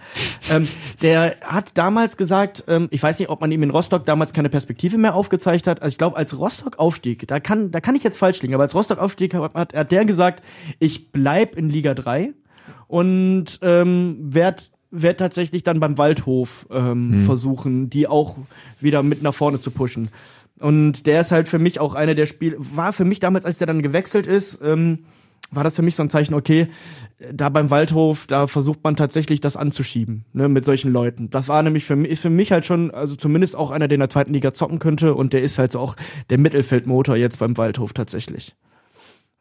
Ähm, 0.50 0.67
der 1.02 1.36
hat 1.41 1.71
damals 1.78 2.17
gesagt, 2.17 2.63
ähm, 2.67 2.88
ich 2.91 3.04
weiß 3.04 3.19
nicht, 3.19 3.30
ob 3.30 3.41
man 3.41 3.52
ihm 3.52 3.63
in 3.63 3.69
Rostock 3.69 4.06
damals 4.06 4.34
keine 4.34 4.50
Perspektive 4.50 4.97
mehr 4.97 5.15
aufgezeigt 5.15 5.67
hat. 5.67 5.82
Also 5.82 5.93
ich 5.93 5.97
glaube, 5.97 6.17
als 6.17 6.38
Rostock 6.38 6.80
aufstieg, 6.80 7.28
da 7.28 7.39
kann, 7.39 7.71
da 7.71 7.82
kann 7.82 7.95
ich 7.95 8.04
jetzt 8.04 8.17
falsch 8.17 8.41
liegen, 8.41 8.54
aber 8.54 8.63
als 8.63 8.76
Rostock 8.76 9.00
aufstieg, 9.00 9.34
hat, 9.34 9.54
hat, 9.54 9.73
hat 9.73 9.91
der 9.91 10.06
gesagt, 10.06 10.43
ich 10.80 11.12
bleib 11.12 11.56
in 11.56 11.69
Liga 11.69 11.93
3 11.93 12.34
und 12.88 13.60
ähm, 13.62 14.17
werd 14.19 14.71
werd 14.89 15.19
tatsächlich 15.19 15.63
dann 15.63 15.82
beim 15.82 15.97
Waldhof 15.97 16.65
ähm, 16.71 17.19
versuchen, 17.19 17.89
die 17.89 18.08
auch 18.08 18.38
wieder 18.80 19.04
mit 19.04 19.21
nach 19.21 19.34
vorne 19.34 19.60
zu 19.60 19.69
pushen. 19.69 20.10
Und 20.60 21.06
der 21.06 21.21
ist 21.21 21.32
halt 21.32 21.47
für 21.47 21.60
mich 21.60 21.80
auch 21.80 21.93
einer 21.93 22.15
der 22.15 22.26
Spiel 22.26 22.56
war 22.58 22.93
für 22.93 23.06
mich 23.06 23.19
damals, 23.19 23.45
als 23.45 23.58
der 23.58 23.67
dann 23.67 23.82
gewechselt 23.82 24.26
ist, 24.26 24.60
ähm, 24.63 25.06
war 25.52 25.63
das 25.63 25.76
für 25.76 25.82
mich 25.82 25.95
so 25.95 26.04
ein 26.04 26.10
Zeichen, 26.10 26.34
okay, 26.34 26.67
da 27.32 27.50
beim 27.50 27.69
Waldhof, 27.69 28.28
da 28.28 28.47
versucht 28.47 28.84
man 28.84 28.95
tatsächlich 28.95 29.39
das 29.39 29.56
anzuschieben, 29.56 30.26
ne, 30.34 30.50
mit 30.50 30.65
solchen 30.65 30.91
Leuten. 30.91 31.30
Das 31.30 31.47
war 31.47 31.63
nämlich 31.63 31.86
für 31.86 31.95
mich, 31.95 32.12
ist 32.12 32.21
für 32.21 32.30
mich 32.30 32.52
halt 32.52 32.65
schon, 32.65 32.91
also 32.91 33.15
zumindest 33.15 33.56
auch 33.56 33.71
einer, 33.71 33.88
der 33.88 33.95
in 33.95 34.02
der 34.02 34.10
zweiten 34.10 34.34
Liga 34.34 34.54
zocken 34.54 34.80
könnte 34.80 35.15
und 35.15 35.34
der 35.34 35.43
ist 35.43 35.58
halt 35.58 35.71
so 35.71 35.80
auch 35.80 35.95
der 36.30 36.38
Mittelfeldmotor 36.38 37.15
jetzt 37.15 37.39
beim 37.39 37.58
Waldhof 37.58 37.93
tatsächlich. 37.93 38.56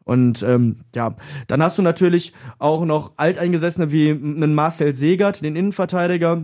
Und 0.05 0.41
ähm, 0.43 0.77
ja, 0.95 1.17
dann 1.47 1.61
hast 1.61 1.77
du 1.77 1.81
natürlich 1.81 2.31
auch 2.59 2.85
noch 2.85 3.11
Alteingesessene 3.17 3.91
wie 3.91 4.09
einen 4.09 4.55
Marcel 4.55 4.93
Segert, 4.93 5.41
den 5.41 5.57
Innenverteidiger, 5.57 6.43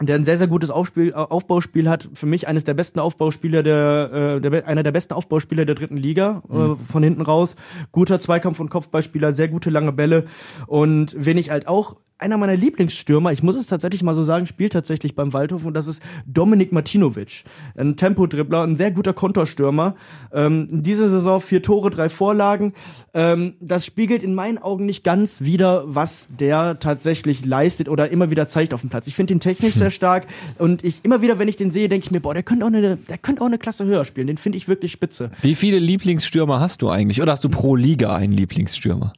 der 0.00 0.16
ein 0.16 0.24
sehr, 0.24 0.38
sehr 0.38 0.46
gutes 0.46 0.70
Aufspiel, 0.70 1.12
Aufbauspiel 1.12 1.88
hat. 1.88 2.08
Für 2.14 2.26
mich 2.26 2.46
eines 2.46 2.64
der 2.64 2.74
besten 2.74 3.00
Aufbauspieler 3.00 3.62
der, 3.62 4.36
äh, 4.36 4.40
der 4.40 4.66
einer 4.66 4.82
der 4.82 4.92
besten 4.92 5.14
Aufbauspieler 5.14 5.64
der 5.64 5.74
dritten 5.74 5.96
Liga, 5.96 6.42
äh, 6.50 6.76
von 6.76 7.02
hinten 7.02 7.22
raus. 7.22 7.56
Guter 7.92 8.20
Zweikampf- 8.20 8.60
und 8.60 8.70
Kopfballspieler, 8.70 9.32
sehr 9.32 9.48
gute 9.48 9.70
lange 9.70 9.92
Bälle. 9.92 10.24
Und 10.66 11.16
wen 11.18 11.38
ich 11.38 11.50
halt 11.50 11.66
auch 11.66 11.96
einer 12.18 12.36
meiner 12.36 12.56
Lieblingsstürmer, 12.56 13.32
ich 13.32 13.42
muss 13.42 13.56
es 13.56 13.66
tatsächlich 13.66 14.02
mal 14.02 14.14
so 14.14 14.24
sagen, 14.24 14.46
spielt 14.46 14.72
tatsächlich 14.72 15.14
beim 15.14 15.32
Waldhof 15.32 15.64
und 15.64 15.74
das 15.74 15.86
ist 15.86 16.02
Dominik 16.26 16.72
Martinovic. 16.72 17.44
Ein 17.76 17.96
Tempodribbler, 17.96 18.62
ein 18.62 18.74
sehr 18.74 18.90
guter 18.90 19.12
Konterstürmer. 19.12 19.94
Ähm, 20.32 20.68
diese 20.70 21.08
Saison 21.08 21.40
vier 21.40 21.62
Tore, 21.62 21.90
drei 21.90 22.08
Vorlagen. 22.08 22.74
Ähm, 23.14 23.54
das 23.60 23.86
spiegelt 23.86 24.24
in 24.24 24.34
meinen 24.34 24.58
Augen 24.58 24.84
nicht 24.84 25.04
ganz 25.04 25.42
wider, 25.42 25.84
was 25.86 26.28
der 26.38 26.80
tatsächlich 26.80 27.44
leistet 27.44 27.88
oder 27.88 28.10
immer 28.10 28.30
wieder 28.30 28.48
zeigt 28.48 28.74
auf 28.74 28.80
dem 28.80 28.90
Platz. 28.90 29.06
Ich 29.06 29.14
finde 29.14 29.34
ihn 29.34 29.40
technisch 29.40 29.74
sehr 29.74 29.90
stark 29.90 30.26
und 30.58 30.82
ich 30.82 31.04
immer 31.04 31.22
wieder, 31.22 31.38
wenn 31.38 31.48
ich 31.48 31.56
den 31.56 31.70
sehe, 31.70 31.88
denke 31.88 32.04
ich 32.06 32.10
mir, 32.10 32.20
boah, 32.20 32.34
der 32.34 32.42
könnte 32.42 32.64
auch 32.64 32.68
eine, 32.68 32.96
der 32.96 33.18
könnte 33.18 33.42
auch 33.42 33.46
eine 33.46 33.58
Klasse 33.58 33.84
höher 33.84 34.04
spielen. 34.04 34.26
Den 34.26 34.38
finde 34.38 34.58
ich 34.58 34.66
wirklich 34.66 34.90
spitze. 34.90 35.30
Wie 35.40 35.54
viele 35.54 35.78
Lieblingsstürmer 35.78 36.58
hast 36.58 36.82
du 36.82 36.88
eigentlich? 36.88 37.22
Oder 37.22 37.32
hast 37.32 37.44
du 37.44 37.48
pro 37.48 37.76
Liga 37.76 38.14
einen 38.14 38.32
Lieblingsstürmer? 38.32 39.12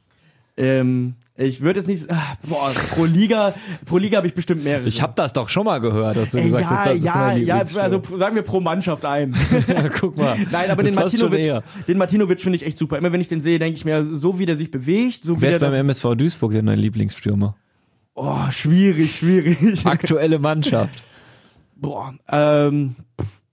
Ähm, 0.57 1.15
ich 1.41 1.61
würde 1.61 1.79
jetzt 1.79 1.87
nicht, 1.87 2.09
ah, 2.11 2.37
boah, 2.47 2.71
pro 2.93 3.05
Liga, 3.05 3.53
pro 3.85 3.97
Liga 3.97 4.17
habe 4.17 4.27
ich 4.27 4.33
bestimmt 4.33 4.63
mehrere. 4.63 4.87
Ich 4.87 5.01
habe 5.01 5.13
das 5.15 5.33
doch 5.33 5.49
schon 5.49 5.65
mal 5.65 5.79
gehört, 5.79 6.17
dass 6.17 6.31
du 6.31 6.37
Ey, 6.37 6.45
gesagt 6.45 6.63
ja, 6.63 6.69
hast, 6.69 6.87
das 6.87 6.95
ist 6.97 7.03
ja, 7.03 7.15
mein 7.15 7.45
ja, 7.45 7.55
Lieblingsstürmer. 7.55 7.83
also 7.83 8.17
sagen 8.17 8.35
wir 8.35 8.41
pro 8.43 8.59
Mannschaft 8.59 9.05
ein. 9.05 9.35
guck 9.99 10.17
mal. 10.17 10.35
Nein, 10.51 10.69
aber 10.69 10.83
Das 10.83 10.91
den 10.91 10.95
Martinovic, 10.95 11.63
den 11.87 11.97
Martinovic 11.97 12.41
finde 12.41 12.57
ich 12.57 12.65
echt 12.65 12.77
super. 12.77 12.97
Immer 12.97 13.11
wenn 13.11 13.21
ich 13.21 13.27
den 13.27 13.41
sehe, 13.41 13.59
denke 13.59 13.77
ich 13.77 13.85
mir, 13.85 14.03
so 14.03 14.39
wie 14.39 14.45
der 14.45 14.55
sich 14.55 14.71
bewegt, 14.71 15.23
so 15.23 15.37
wie 15.37 15.41
Wer 15.41 15.51
ist 15.51 15.59
beim 15.59 15.73
MSV 15.73 16.15
Duisburg 16.15 16.53
denn 16.53 16.65
dein 16.65 16.79
Lieblingsstürmer? 16.79 17.55
Oh, 18.13 18.51
schwierig, 18.51 19.15
schwierig. 19.15 19.85
Aktuelle 19.85 20.39
Mannschaft. 20.39 21.03
Boah, 21.75 22.13
ähm, 22.29 22.95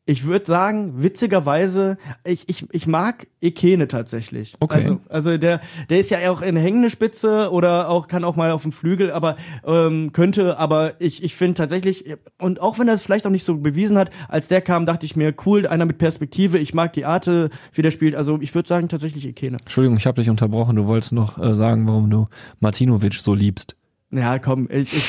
Ich 0.09 0.25
würde 0.25 0.47
sagen, 0.47 1.03
witzigerweise, 1.03 1.99
ich, 2.25 2.49
ich, 2.49 2.65
ich 2.73 2.87
mag 2.87 3.27
Ekene 3.43 3.89
tatsächlich. 3.89 4.55
Okay. 4.59 4.77
Also, 4.77 5.01
also 5.11 5.37
der, 5.37 5.61
der 5.91 6.01
ist 6.01 6.11
ja 6.11 6.31
auch 6.31 6.41
in 6.41 6.57
hängende 6.57 6.89
Spitze 6.89 7.53
oder 7.53 7.91
auch 7.91 8.07
kann 8.09 8.25
auch 8.25 8.35
mal 8.35 8.53
auf 8.53 8.63
dem 8.63 8.73
Flügel, 8.73 9.13
aber 9.13 9.37
ähm, 9.67 10.13
könnte, 10.15 10.59
aber 10.59 10.99
ich, 10.99 11.23
ich 11.23 11.35
finde 11.35 11.57
tatsächlich, 11.57 12.17
und 12.39 12.63
auch 12.63 12.79
wenn 12.79 12.89
er 12.89 12.95
es 12.95 13.03
vielleicht 13.03 13.27
auch 13.27 13.31
nicht 13.31 13.45
so 13.45 13.59
bewiesen 13.59 13.99
hat, 13.99 14.09
als 14.29 14.49
der 14.49 14.63
kam, 14.63 14.87
dachte 14.87 15.05
ich 15.05 15.15
mir, 15.15 15.35
cool, 15.45 15.67
einer 15.67 15.85
mit 15.85 15.99
Perspektive, 15.99 16.57
ich 16.57 16.73
mag 16.73 16.95
die 16.95 17.05
Art, 17.05 17.27
wie 17.27 17.83
der 17.83 17.91
spielt. 17.91 18.15
Also 18.15 18.39
ich 18.41 18.55
würde 18.55 18.67
sagen, 18.67 18.89
tatsächlich 18.89 19.27
Ekene. 19.27 19.59
Entschuldigung, 19.61 19.99
ich 19.99 20.07
habe 20.07 20.23
dich 20.23 20.31
unterbrochen. 20.31 20.77
Du 20.77 20.87
wolltest 20.87 21.13
noch 21.13 21.37
äh, 21.37 21.55
sagen, 21.55 21.87
warum 21.87 22.09
du 22.09 22.29
Martinovic 22.61 23.13
so 23.13 23.35
liebst. 23.35 23.77
Ja, 24.11 24.39
komm, 24.39 24.69
ich, 24.71 24.95
ich, 24.95 25.05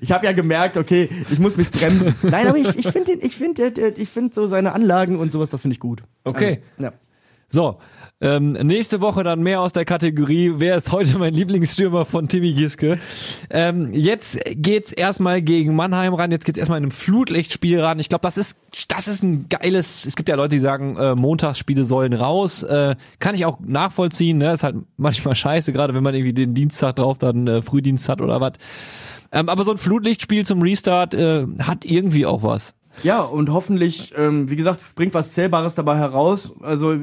ich 0.00 0.12
habe 0.12 0.26
ja 0.26 0.32
gemerkt, 0.32 0.76
okay, 0.76 1.08
ich 1.30 1.38
muss 1.38 1.56
mich 1.56 1.70
bremsen. 1.70 2.14
Nein, 2.22 2.46
aber 2.46 2.58
ich, 2.58 2.76
ich 2.76 2.88
finde 2.88 3.12
ich 3.12 3.36
finde 3.36 3.92
ich 3.96 4.08
finde 4.08 4.34
so 4.34 4.46
seine 4.46 4.72
Anlagen 4.72 5.18
und 5.18 5.32
sowas, 5.32 5.50
das 5.50 5.62
finde 5.62 5.74
ich 5.74 5.80
gut. 5.80 6.02
Okay. 6.24 6.62
Also, 6.76 6.86
ja. 6.86 6.92
So, 7.50 7.78
ähm, 8.20 8.52
nächste 8.52 9.00
Woche 9.00 9.22
dann 9.22 9.42
mehr 9.42 9.60
aus 9.60 9.72
der 9.72 9.84
Kategorie, 9.84 10.54
wer 10.56 10.76
ist 10.76 10.90
heute 10.90 11.18
mein 11.18 11.32
Lieblingsstürmer 11.32 12.04
von 12.04 12.26
Timmy 12.26 12.52
Giske. 12.52 12.98
Ähm, 13.48 13.92
jetzt 13.92 14.40
geht's 14.56 14.90
erstmal 14.90 15.40
gegen 15.40 15.76
Mannheim 15.76 16.14
ran, 16.14 16.32
jetzt 16.32 16.44
geht's 16.44 16.58
erstmal 16.58 16.78
in 16.78 16.84
einem 16.84 16.90
Flutlichtspiel 16.90 17.80
ran. 17.80 18.00
Ich 18.00 18.08
glaube, 18.08 18.22
das 18.22 18.36
ist, 18.36 18.58
das 18.88 19.06
ist 19.06 19.22
ein 19.22 19.48
geiles, 19.48 20.04
es 20.04 20.16
gibt 20.16 20.28
ja 20.28 20.34
Leute, 20.34 20.56
die 20.56 20.58
sagen, 20.58 20.96
äh, 20.96 21.14
Montagsspiele 21.14 21.84
sollen 21.84 22.12
raus. 22.12 22.64
Äh, 22.64 22.96
kann 23.20 23.36
ich 23.36 23.46
auch 23.46 23.60
nachvollziehen, 23.60 24.38
ne? 24.38 24.52
Ist 24.52 24.64
halt 24.64 24.76
manchmal 24.96 25.36
scheiße, 25.36 25.72
gerade 25.72 25.94
wenn 25.94 26.02
man 26.02 26.14
irgendwie 26.14 26.34
den 26.34 26.54
Dienstag 26.54 26.96
drauf 26.96 27.18
dann 27.18 27.46
äh, 27.46 27.62
Frühdienst 27.62 28.08
hat 28.08 28.20
oder 28.20 28.40
was. 28.40 28.54
Ähm, 29.32 29.48
aber 29.48 29.64
so 29.64 29.72
ein 29.72 29.78
Flutlichtspiel 29.78 30.46
zum 30.46 30.62
Restart 30.62 31.14
äh, 31.14 31.46
hat 31.60 31.84
irgendwie 31.84 32.26
auch 32.26 32.42
was. 32.42 32.74
Ja, 33.02 33.20
und 33.20 33.52
hoffentlich, 33.52 34.12
ähm, 34.16 34.50
wie 34.50 34.56
gesagt, 34.56 34.82
bringt 34.94 35.14
was 35.14 35.32
Zählbares 35.32 35.74
dabei 35.74 35.96
heraus. 35.96 36.52
Also 36.60 36.96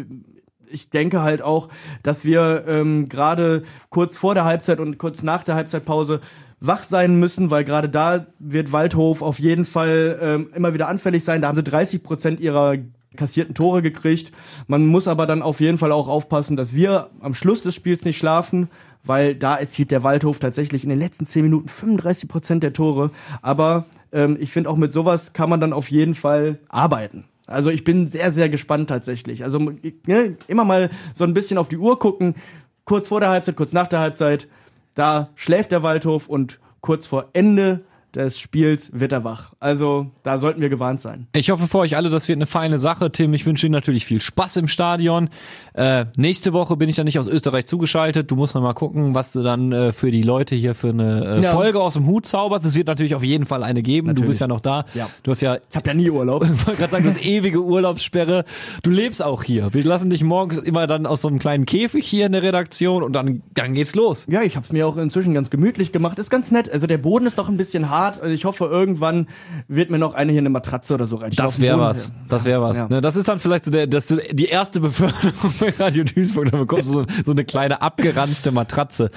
ich 0.68 0.90
denke 0.90 1.22
halt 1.22 1.42
auch, 1.42 1.70
dass 2.04 2.26
wir 2.26 2.66
ähm, 2.68 3.08
gerade 3.08 3.64
kurz 3.90 4.18
vor 4.18 4.34
der 4.34 4.46
Halbzeit 4.46 4.80
und 4.80 4.98
kurz 4.98 5.24
nach 5.24 5.44
der 5.44 5.56
Halbzeitpause 5.56 6.20
wach 6.60 6.84
sein 6.84 7.20
müssen, 7.20 7.52
weil 7.52 7.64
gerade 7.64 7.90
da 7.90 8.28
wird 8.40 8.72
Waldhof 8.72 9.22
auf 9.22 9.40
jeden 9.40 9.66
Fall 9.66 10.18
ähm, 10.22 10.50
immer 10.54 10.74
wieder 10.74 10.88
anfällig 10.88 11.24
sein. 11.24 11.42
Da 11.42 11.48
haben 11.48 11.56
sie 11.56 11.64
30 11.64 12.04
Prozent 12.04 12.40
ihrer 12.40 12.78
kassierten 13.16 13.56
Tore 13.56 13.82
gekriegt. 13.82 14.32
Man 14.68 14.86
muss 14.86 15.08
aber 15.08 15.26
dann 15.26 15.42
auf 15.42 15.62
jeden 15.62 15.78
Fall 15.78 15.92
auch 15.92 16.08
aufpassen, 16.08 16.58
dass 16.58 16.74
wir 16.74 17.10
am 17.22 17.34
Schluss 17.34 17.62
des 17.62 17.76
Spiels 17.76 18.04
nicht 18.04 18.18
schlafen, 18.18 18.70
weil 19.06 19.36
da 19.36 19.56
erzielt 19.56 19.92
der 19.92 20.04
Waldhof 20.04 20.40
tatsächlich 20.40 20.84
in 20.84 20.90
den 20.90 21.00
letzten 21.00 21.26
10 21.26 21.44
Minuten 21.44 21.68
35 21.68 22.28
Prozent 22.28 22.64
der 22.64 22.74
Tore. 22.74 23.12
Aber 23.42 23.86
ähm, 24.12 24.38
ich 24.40 24.52
finde 24.52 24.70
auch 24.70 24.78
mit 24.78 24.94
sowas 24.94 25.34
kann 25.34 25.50
man 25.50 25.60
dann 25.60 25.74
auf 25.74 25.92
jeden 25.92 26.16
Fall 26.16 26.60
arbeiten. 26.70 27.26
Also 27.48 27.70
ich 27.70 27.84
bin 27.84 28.10
sehr, 28.10 28.32
sehr 28.32 28.50
gespannt 28.50 28.90
tatsächlich. 28.90 29.44
Also 29.44 29.60
ne, 29.60 30.38
immer 30.48 30.66
mal 30.66 30.90
so 31.14 31.24
ein 31.24 31.34
bisschen 31.34 31.58
auf 31.58 31.70
die 31.70 31.78
Uhr 31.78 32.00
gucken, 32.00 32.36
kurz 32.86 33.08
vor 33.08 33.20
der 33.20 33.30
Halbzeit, 33.30 33.56
kurz 33.56 33.74
nach 33.74 33.88
der 33.88 34.00
Halbzeit. 34.00 34.48
Da 34.96 35.30
schläft 35.36 35.72
der 35.72 35.84
Waldhof 35.84 36.28
und 36.28 36.60
kurz 36.82 37.06
vor 37.06 37.30
Ende 37.34 37.84
des 38.16 38.40
Spiels 38.40 38.90
wird 38.94 39.12
er 39.12 39.24
wach. 39.24 39.54
Also 39.60 40.08
da 40.24 40.38
sollten 40.38 40.62
wir 40.62 40.70
gewarnt 40.70 41.02
sein. 41.02 41.28
Ich 41.34 41.50
hoffe 41.52 41.68
für 41.68 41.80
euch 41.80 41.96
alle, 41.96 42.10
das 42.10 42.28
wird 42.28 42.38
eine 42.38 42.46
feine 42.46 42.80
Sache. 42.80 43.12
Tim, 43.12 43.34
ich 43.34 43.46
wünsche 43.46 43.66
Ihnen 43.68 43.74
natürlich 43.74 44.06
viel 44.06 44.22
Spaß 44.22 44.58
im 44.58 44.68
Stadion. 44.68 45.30
Äh, 45.74 46.06
nächste 46.18 46.54
Woche 46.54 46.78
bin 46.78 46.90
ich 46.90 46.96
dann 46.96 47.06
nicht 47.06 47.20
aus 47.20 47.28
Österreich 47.28 47.66
zugeschaltet. 47.66 48.32
Du 48.32 48.36
musst 48.36 48.56
noch 48.56 48.62
mal 48.62 48.74
gucken, 48.74 49.14
was 49.16 49.34
du 49.34 49.44
dann 49.44 49.72
äh, 49.72 49.92
für 49.94 50.12
die 50.12 50.22
Leute 50.22 50.56
hier 50.56 50.76
für 50.76 50.90
eine 50.90 51.38
äh, 51.40 51.42
Ja. 51.44 51.52
Folge 51.52 51.82
aus 51.82 51.94
dem 51.96 52.06
Hut 52.08 52.26
zauberst. 52.26 52.66
Es 52.66 52.76
wird 52.76 52.88
natürlich 52.88 53.16
auf 53.16 53.24
jeden 53.24 53.46
Fall 53.46 53.64
eine 53.64 53.82
geben. 53.82 54.08
Du 54.08 54.12
Natürlich. 54.14 54.30
bist 54.30 54.42
ja 54.42 54.48
noch 54.48 54.60
da. 54.62 54.86
Ja. 54.94 55.10
Du 55.24 55.32
hast 55.32 55.42
ja 55.42 55.58
Ich 55.70 55.76
habe 55.76 55.88
ja 55.88 55.94
nie 55.94 56.10
Urlaub. 56.10 56.44
ich 56.54 56.68
wollte 56.68 56.80
gerade 56.80 56.92
sagen, 56.92 57.06
das 57.06 57.22
ewige 57.24 57.62
Urlaubssperre. 57.62 58.46
Du 58.84 58.92
lebst 58.92 59.24
auch 59.24 59.44
hier. 59.44 59.74
Wir 59.74 59.84
lassen 59.84 60.10
dich 60.10 60.24
morgens 60.24 60.58
immer 60.58 60.88
dann 60.88 61.06
aus 61.06 61.22
so 61.22 61.28
einem 61.28 61.40
kleinen 61.40 61.66
Käfig 61.66 62.06
hier 62.08 62.26
in 62.28 62.32
der 62.32 62.44
Redaktion 62.44 63.04
und 63.04 63.14
dann, 63.14 63.42
dann 63.54 63.74
geht's 63.74 63.96
los. 63.96 64.26
Ja, 64.30 64.42
ich 64.44 64.56
habe 64.56 64.64
es 64.64 64.72
mir 64.72 64.88
auch 64.88 64.98
inzwischen 64.98 65.34
ganz 65.34 65.50
gemütlich 65.50 65.92
gemacht. 65.92 66.20
Ist 66.20 66.30
ganz 66.30 66.52
nett. 66.52 66.72
Also 66.72 66.88
der 66.88 66.98
Boden 66.98 67.26
ist 67.26 67.38
doch 67.38 67.50
ein 67.50 67.58
bisschen 67.58 67.90
hart. 67.90 68.05
Also 68.14 68.28
ich 68.28 68.46
hoffe, 68.46 68.66
irgendwann 68.66 69.28
wird 69.68 69.90
mir 69.90 69.98
noch 70.00 70.14
eine 70.14 70.32
hier 70.32 70.42
eine 70.42 70.50
Matratze 70.50 70.94
oder 70.94 71.06
so 71.06 71.18
reinstellen. 71.18 71.48
Das 71.48 71.60
wäre 71.60 71.80
was. 71.80 72.12
Das 72.30 72.46
wäre 72.46 72.62
was. 72.62 72.78
Ja. 72.78 72.88
Ne, 72.88 73.02
das 73.02 73.16
ist 73.16 73.28
dann 73.28 73.40
vielleicht 73.40 73.66
so 73.66 73.72
der, 73.72 73.88
das, 73.88 74.08
die 74.08 74.46
erste 74.46 74.80
Beförderung 74.80 75.54
bei 75.60 75.74
Radio 75.78 76.04
Duisburg. 76.04 76.52
Dann 76.52 76.62
bekommst 76.62 76.90
du 76.90 76.94
so, 76.94 77.06
so 77.26 77.32
eine 77.32 77.46
kleine 77.46 77.82
abgeranzte 77.82 78.52
Matratze. 78.52 79.12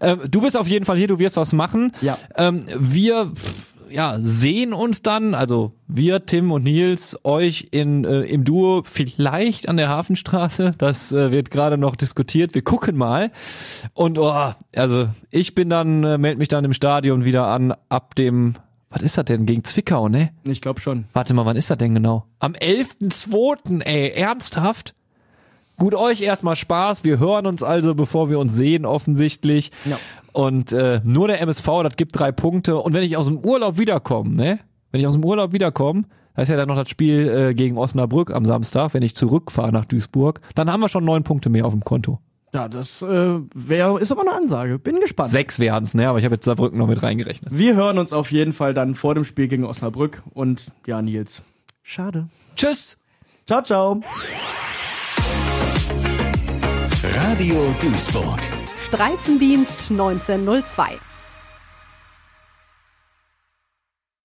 Ähm, 0.00 0.20
du 0.30 0.40
bist 0.40 0.56
auf 0.56 0.66
jeden 0.66 0.84
Fall 0.84 0.96
hier. 0.96 1.08
Du 1.08 1.18
wirst 1.18 1.36
was 1.36 1.52
machen. 1.52 1.92
Ja. 2.00 2.18
Ähm, 2.36 2.64
wir 2.78 3.32
pff, 3.34 3.73
ja, 3.90 4.16
sehen 4.18 4.72
uns 4.72 5.02
dann, 5.02 5.34
also 5.34 5.72
wir, 5.86 6.26
Tim 6.26 6.50
und 6.52 6.64
Nils, 6.64 7.18
euch 7.24 7.68
in, 7.70 8.04
äh, 8.04 8.22
im 8.22 8.44
Duo 8.44 8.82
vielleicht 8.84 9.68
an 9.68 9.76
der 9.76 9.88
Hafenstraße. 9.88 10.72
Das 10.78 11.12
äh, 11.12 11.30
wird 11.30 11.50
gerade 11.50 11.78
noch 11.78 11.96
diskutiert. 11.96 12.54
Wir 12.54 12.62
gucken 12.62 12.96
mal. 12.96 13.30
Und 13.92 14.18
oh, 14.18 14.52
also 14.74 15.08
ich 15.30 15.54
bin 15.54 15.70
dann, 15.70 16.04
äh, 16.04 16.18
melde 16.18 16.38
mich 16.38 16.48
dann 16.48 16.64
im 16.64 16.72
Stadion 16.72 17.24
wieder 17.24 17.46
an 17.46 17.74
ab 17.88 18.14
dem, 18.14 18.54
was 18.90 19.02
ist 19.02 19.18
das 19.18 19.24
denn, 19.24 19.46
gegen 19.46 19.64
Zwickau, 19.64 20.08
ne? 20.08 20.30
Ich 20.44 20.60
glaube 20.60 20.80
schon. 20.80 21.04
Warte 21.12 21.34
mal, 21.34 21.44
wann 21.44 21.56
ist 21.56 21.70
das 21.70 21.78
denn 21.78 21.94
genau? 21.94 22.24
Am 22.38 22.52
11.2., 22.52 23.82
ey, 23.82 24.10
ernsthaft? 24.10 24.94
Gut, 25.76 25.94
euch 25.94 26.22
erstmal 26.22 26.56
Spaß. 26.56 27.04
Wir 27.04 27.18
hören 27.18 27.46
uns 27.46 27.62
also, 27.62 27.94
bevor 27.94 28.30
wir 28.30 28.38
uns 28.38 28.54
sehen, 28.54 28.86
offensichtlich. 28.86 29.72
Ja. 29.84 29.98
Und 30.32 30.72
äh, 30.72 31.00
nur 31.04 31.28
der 31.28 31.40
MSV, 31.40 31.66
das 31.82 31.96
gibt 31.96 32.18
drei 32.18 32.32
Punkte. 32.32 32.76
Und 32.76 32.92
wenn 32.92 33.02
ich 33.02 33.16
aus 33.16 33.26
dem 33.26 33.38
Urlaub 33.38 33.78
wiederkomme, 33.78 34.30
ne? 34.30 34.60
Wenn 34.90 35.00
ich 35.00 35.06
aus 35.06 35.14
dem 35.14 35.24
Urlaub 35.24 35.52
wiederkomme, 35.52 36.04
da 36.34 36.42
ist 36.42 36.48
ja 36.48 36.56
dann 36.56 36.68
noch 36.68 36.76
das 36.76 36.88
Spiel 36.88 37.28
äh, 37.28 37.54
gegen 37.54 37.78
Osnabrück 37.78 38.32
am 38.32 38.44
Samstag, 38.44 38.94
wenn 38.94 39.02
ich 39.02 39.16
zurückfahre 39.16 39.72
nach 39.72 39.84
Duisburg, 39.84 40.40
dann 40.54 40.70
haben 40.70 40.80
wir 40.80 40.88
schon 40.88 41.04
neun 41.04 41.24
Punkte 41.24 41.48
mehr 41.48 41.64
auf 41.64 41.72
dem 41.72 41.82
Konto. 41.84 42.18
Ja, 42.52 42.68
das 42.68 43.02
äh, 43.02 43.40
wär, 43.52 43.98
ist 43.98 44.12
aber 44.12 44.20
eine 44.20 44.32
Ansage. 44.32 44.78
Bin 44.78 45.00
gespannt. 45.00 45.30
Sechs 45.30 45.58
wären's, 45.58 45.94
ne? 45.94 46.08
Aber 46.08 46.18
ich 46.18 46.24
habe 46.24 46.36
jetzt 46.36 46.44
Saarbrücken 46.44 46.78
noch 46.78 46.86
mit 46.86 47.02
reingerechnet. 47.02 47.56
Wir 47.56 47.74
hören 47.74 47.98
uns 47.98 48.12
auf 48.12 48.30
jeden 48.30 48.52
Fall 48.52 48.74
dann 48.74 48.94
vor 48.94 49.16
dem 49.16 49.24
Spiel 49.24 49.48
gegen 49.48 49.64
Osnabrück. 49.64 50.22
Und 50.32 50.66
ja, 50.86 51.02
Nils. 51.02 51.42
Schade. 51.82 52.28
Tschüss! 52.54 52.96
Ciao, 53.46 53.62
ciao. 53.62 54.00
Radio 57.34 57.74
Duisburg. 57.80 58.38
Streifendienst 58.78 59.90
1902. 59.90 61.13